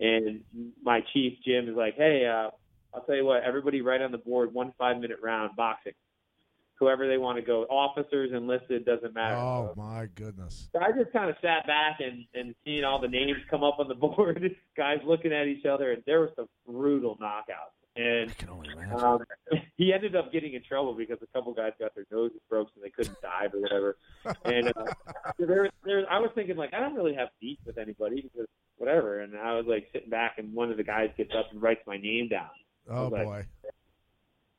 [0.00, 0.40] and
[0.82, 2.50] my chief Jim is like, "Hey, uh,
[2.94, 3.42] I'll tell you what.
[3.44, 5.92] Everybody, write on the board one five minute round boxing.
[6.78, 10.70] Whoever they want to go, officers enlisted doesn't matter." Oh my goodness.
[10.72, 13.78] So I just kind of sat back and and seeing all the names come up
[13.78, 17.76] on the board, guys looking at each other, and there were some brutal knockouts.
[17.96, 19.04] And I can only imagine.
[19.04, 19.18] um,
[19.76, 22.80] he ended up getting in trouble because a couple guys got their noses broke so
[22.82, 23.96] they couldn't dive or whatever.
[24.44, 24.84] And uh,
[25.38, 28.46] so there, there, I was thinking like I don't really have beef with anybody because
[28.80, 29.20] whatever.
[29.20, 31.82] And I was like sitting back, and one of the guys gets up and writes
[31.86, 32.48] my name down.
[32.88, 33.24] Oh Okay.
[33.24, 33.46] boy.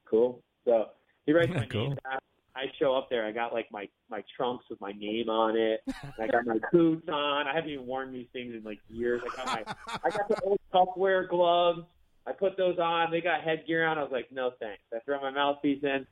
[0.05, 0.43] Cool.
[0.63, 0.89] So
[1.25, 1.87] he writes my Cool.
[1.89, 2.19] name down.
[2.55, 3.25] I show up there.
[3.25, 5.81] I got like my my trunks with my name on it.
[6.21, 7.47] I got my boots on.
[7.47, 9.21] I haven't even worn these things in like years.
[9.25, 9.63] I got my
[10.05, 11.81] I got the old Tupperware gloves.
[12.27, 13.09] I put those on.
[13.09, 13.97] They got headgear on.
[13.97, 14.83] I was like, no thanks.
[14.93, 16.05] I throw my mouthpiece in.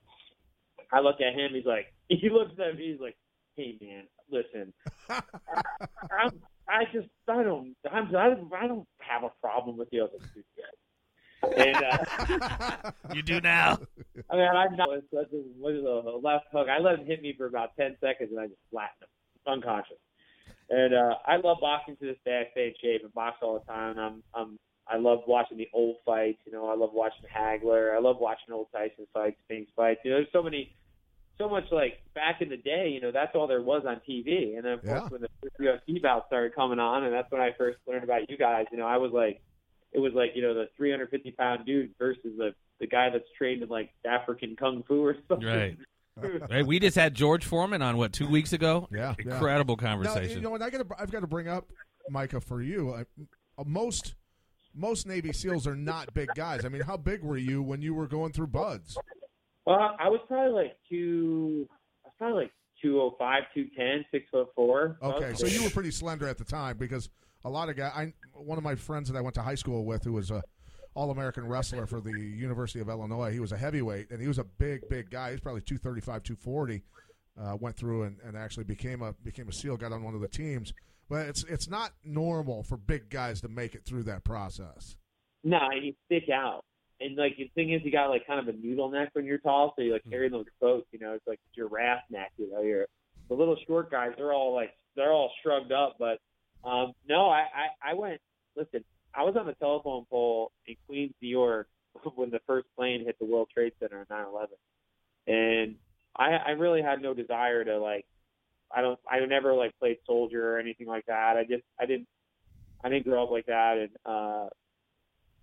[0.92, 1.52] I look at him.
[1.54, 2.92] He's like, he looks at me.
[2.94, 3.18] He's like,
[3.56, 4.74] hey man, listen,
[6.18, 6.32] I'm,
[6.70, 10.18] I just I don't I'm, I don't I don't have a problem with the other
[10.34, 10.64] "Dude, yeah."
[11.42, 13.80] And uh, you do now.
[14.30, 16.68] I mean, I'm not with such a, what is a left hook.
[16.70, 19.98] I let him hit me for about ten seconds, and I just flattened him, unconscious.
[20.70, 22.46] And uh, I love boxing to this day.
[22.46, 23.98] I stay in shape and box all the time.
[23.98, 24.60] I'm I'm
[24.90, 26.40] I love watching the old fights.
[26.46, 27.96] You know, I love watching Hagler.
[27.96, 30.02] I love watching old Tyson fights, Spinks fights.
[30.04, 30.76] You know, there's so many,
[31.40, 32.90] so much like back in the day.
[32.90, 34.56] You know, that's all there was on TV.
[34.56, 35.08] And then of course Yeah.
[35.08, 38.38] when the UFC bouts started coming on, and that's when I first learned about you
[38.38, 38.66] guys.
[38.72, 39.42] You know, I was like,
[39.92, 43.64] it was like you know the 350 pound dude versus the the guy that's trained
[43.64, 45.48] in like African kung fu or something.
[45.48, 45.78] Right.
[46.50, 48.90] Right, we just had George Foreman on what two weeks ago.
[48.92, 49.32] Yeah, yeah.
[49.36, 50.36] incredible Now, conversation.
[50.36, 51.70] you know, and I got I've got to bring up
[52.10, 52.94] Micah for you.
[52.94, 53.02] I,
[53.58, 54.16] uh, most
[54.76, 56.66] most Navy SEALs are not big guys.
[56.66, 58.98] I mean, how big were you when you were going through BUD/S?
[59.70, 61.70] Well, I was probably like two.
[62.04, 62.52] I was probably like
[62.82, 64.98] 205, 210, six foot four.
[65.00, 67.08] Okay, so you were pretty slender at the time because
[67.46, 67.92] a lot of guys.
[67.96, 70.42] I one of my friends that I went to high school with, who was a
[70.96, 73.32] All American wrestler for the University of Illinois.
[73.32, 75.32] He was a heavyweight, and he was a big, big guy.
[75.32, 76.82] He's probably 235, 240.
[77.40, 79.78] Uh, went through and, and actually became a became a SEAL.
[79.78, 80.74] Got on one of the teams,
[81.10, 84.98] but it's it's not normal for big guys to make it through that process.
[85.44, 86.66] No, you stick out.
[87.02, 89.38] And like the thing is, you got like kind of a noodle neck when you're
[89.38, 90.88] tall, so you like carry those boats.
[90.92, 92.32] You know, it's like giraffe neck.
[92.38, 92.88] You know, you're
[93.30, 94.12] the little short guys.
[94.18, 95.96] They're all like they're all shrugged up.
[95.98, 96.20] But
[96.68, 98.20] um, no, I, I I went.
[98.58, 98.84] Listen,
[99.16, 101.68] I was on the telephone pole in Queens, New York,
[102.16, 104.48] when the first plane hit the World Trade Center on 9/11,
[105.28, 105.76] and
[106.18, 108.06] I I really had no desire to like.
[108.72, 109.00] I don't.
[109.10, 111.38] I never like played soldier or anything like that.
[111.38, 112.08] I just I didn't.
[112.84, 114.50] I didn't grow up like that, and uh,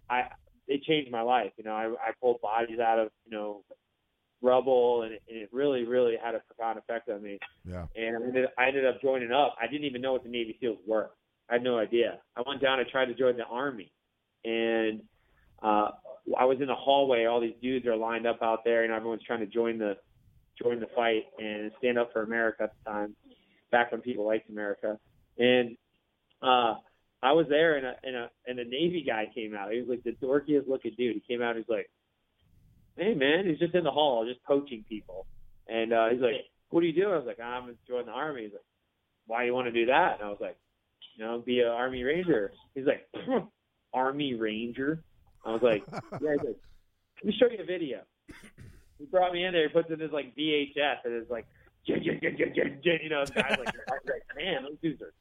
[0.08, 0.28] I
[0.68, 1.52] it changed my life.
[1.56, 3.62] You know, I, I pulled bodies out of you know
[4.42, 7.38] rubble, and it, and it really, really had a profound effect on me.
[7.64, 7.86] Yeah.
[7.96, 9.56] And I ended, I ended up joining up.
[9.60, 11.10] I didn't even know what the Navy SEALs were.
[11.48, 12.18] I had no idea.
[12.36, 13.92] I went down and tried to join the Army,
[14.44, 15.02] and
[15.62, 15.90] uh,
[16.38, 17.24] I was in the hallway.
[17.24, 19.96] All these dudes are lined up out there, and everyone's trying to join the
[20.60, 23.16] join the fight and stand up for America at the time,
[23.70, 24.98] back when people liked America.
[25.38, 25.76] And
[26.42, 26.74] uh,
[27.22, 29.72] I was there, and a, and a and a Navy guy came out.
[29.72, 31.14] He was like the dorkiest looking dude.
[31.14, 31.56] He came out.
[31.56, 31.90] He's like,
[32.96, 35.26] "Hey man," he's just in the hall, just coaching people.
[35.68, 38.42] And uh, he's like, "What do you do?" I was like, "I'm gonna the army."
[38.42, 38.64] He's like,
[39.26, 40.56] "Why you want to do that?" And I was like,
[41.16, 43.08] "You know, be an army ranger." He's like,
[43.94, 45.02] "Army ranger?"
[45.44, 46.56] I was like, "Yeah." He's like,
[47.16, 48.00] "Let me show you a video."
[48.98, 49.68] He brought me in there.
[49.68, 51.46] He puts in his like VHS, and it's like,
[51.86, 51.96] you
[53.08, 55.12] know, the guy's like, I was like, man, those dudes are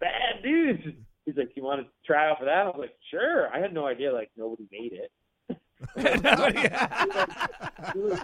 [0.00, 0.96] bad dudes.
[1.24, 2.56] He's like, you want to try out for that?
[2.56, 3.48] I was like, sure.
[3.54, 4.12] I had no idea.
[4.12, 5.12] Like nobody made it.
[5.96, 6.20] Was,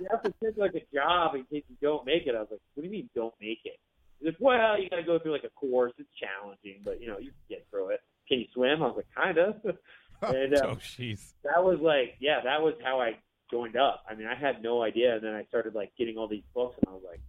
[0.01, 2.35] you have to take like a job in case you don't make it.
[2.35, 3.79] I was like, what do you mean don't make it?
[4.21, 5.93] He's like, well, you got to go through like a course.
[5.99, 8.01] It's challenging, but you know, you can get through it.
[8.29, 8.83] Can you swim?
[8.83, 9.57] I was like, kind of.
[10.23, 11.33] and uh, oh, jeez.
[11.45, 13.19] that was like, yeah, that was how I
[13.51, 14.05] joined up.
[14.09, 16.77] I mean, I had no idea, and then I started like getting all these books,
[16.79, 17.21] and I was like,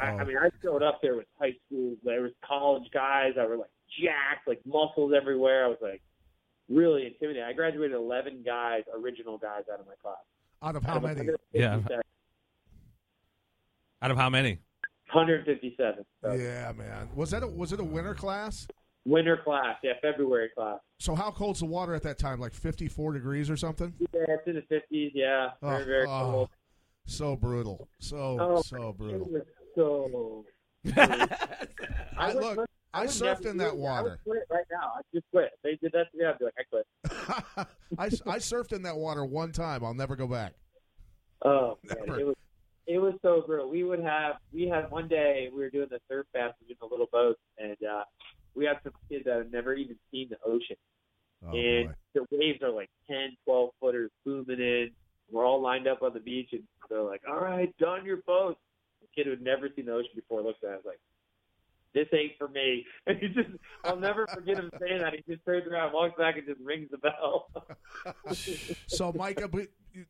[0.00, 3.48] I, I mean, I showed up there with high school, there was college guys that
[3.48, 3.70] were like
[4.02, 5.64] jacked, like muscles everywhere.
[5.64, 6.02] I was like
[6.68, 7.44] really intimidated.
[7.44, 10.16] I graduated 11 guys, original guys out of my class.
[10.62, 11.30] Out of how Out of many?
[11.52, 11.80] Yeah.
[14.02, 14.58] Out of how many?
[15.12, 16.04] 157.
[16.22, 17.08] So Yeah, man.
[17.14, 18.66] Was that a, was it a winter class?
[19.06, 20.78] Winter class, yeah, February class.
[20.98, 22.38] So how cold's the water at that time?
[22.38, 23.94] Like 54 degrees or something?
[23.98, 25.10] Yeah, it's in the 50s.
[25.14, 26.48] Yeah, very Oh, very oh, cold.
[27.06, 27.88] So brutal.
[27.98, 29.28] So Oh, so It brutal.
[29.30, 29.42] was
[29.74, 30.44] so.
[32.18, 32.66] I would- look.
[32.92, 33.72] I would surfed in that it.
[33.72, 34.18] I water.
[34.26, 34.92] quit right now.
[34.96, 35.50] I just quit.
[35.62, 36.24] They did that to me.
[36.24, 37.68] I'd be like, I quit.
[37.98, 39.84] I, I surfed in that water one time.
[39.84, 40.54] I'll never go back.
[41.44, 42.36] Oh man, it was
[42.86, 43.70] it was so brutal.
[43.70, 46.86] We would have we had one day we were doing the surf passage in the
[46.86, 48.02] little boat, and uh,
[48.54, 50.76] we had some kids that had never even seen the ocean,
[51.46, 51.94] Oh, and boy.
[52.14, 54.90] the waves are like 10, 12 footers booming in.
[55.30, 58.58] We're all lined up on the beach, and they're like, "All right, don your boat."
[59.00, 60.98] The kid who had never seen the ocean before looked at us like,
[61.94, 63.48] "This ain't for me." And he just,
[63.84, 65.14] I'll never forget him saying that.
[65.14, 67.48] He just turns around, walks back, and just rings the bell.
[68.86, 69.48] So, Micah,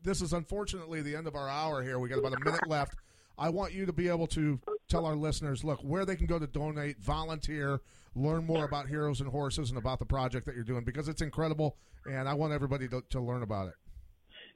[0.03, 1.99] this is unfortunately the end of our hour here.
[1.99, 2.95] We got about a minute left.
[3.39, 6.39] I want you to be able to tell our listeners, look, where they can go
[6.39, 7.81] to donate, volunteer,
[8.15, 11.23] learn more about Heroes and Horses and about the project that you're doing because it's
[11.23, 13.75] incredible, and I want everybody to, to learn about it.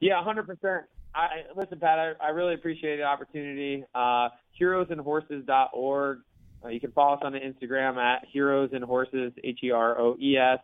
[0.01, 0.85] Yeah, hundred percent.
[1.15, 1.99] I listen, Pat.
[1.99, 3.85] I, I really appreciate the opportunity.
[3.95, 4.29] Uh,
[4.61, 6.19] heroesandhorses.org.
[6.65, 9.99] Uh, you can follow us on the Instagram at Heroes and Horses, H E R
[9.99, 10.61] O E S,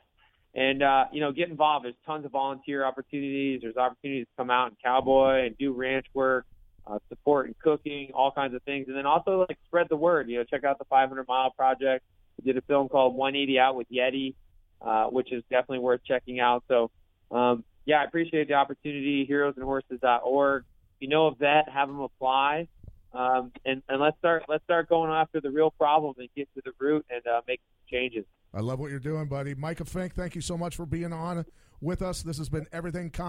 [0.55, 1.85] and uh, you know, get involved.
[1.85, 3.61] There's tons of volunteer opportunities.
[3.63, 6.47] There's opportunities to come out and cowboy and do ranch work,
[6.87, 10.29] uh, support and cooking, all kinds of things, and then also like spread the word.
[10.29, 12.05] You know, check out the 500 Mile Project.
[12.39, 14.35] We did a film called 180 Out with Yeti,
[14.81, 16.65] uh, which is definitely worth checking out.
[16.69, 16.91] So.
[17.31, 19.27] Um, yeah, I appreciate the opportunity.
[19.29, 20.63] Heroesandhorses.org.
[20.63, 22.69] If you know a vet, have them apply,
[23.13, 26.63] um, and and let's start let's start going after the real problem and get to
[26.65, 28.25] the root and uh, make changes.
[28.53, 29.55] I love what you're doing, buddy.
[29.55, 31.45] Micah Fink, thank you so much for being on
[31.81, 32.23] with us.
[32.23, 33.29] This has been Everything Com.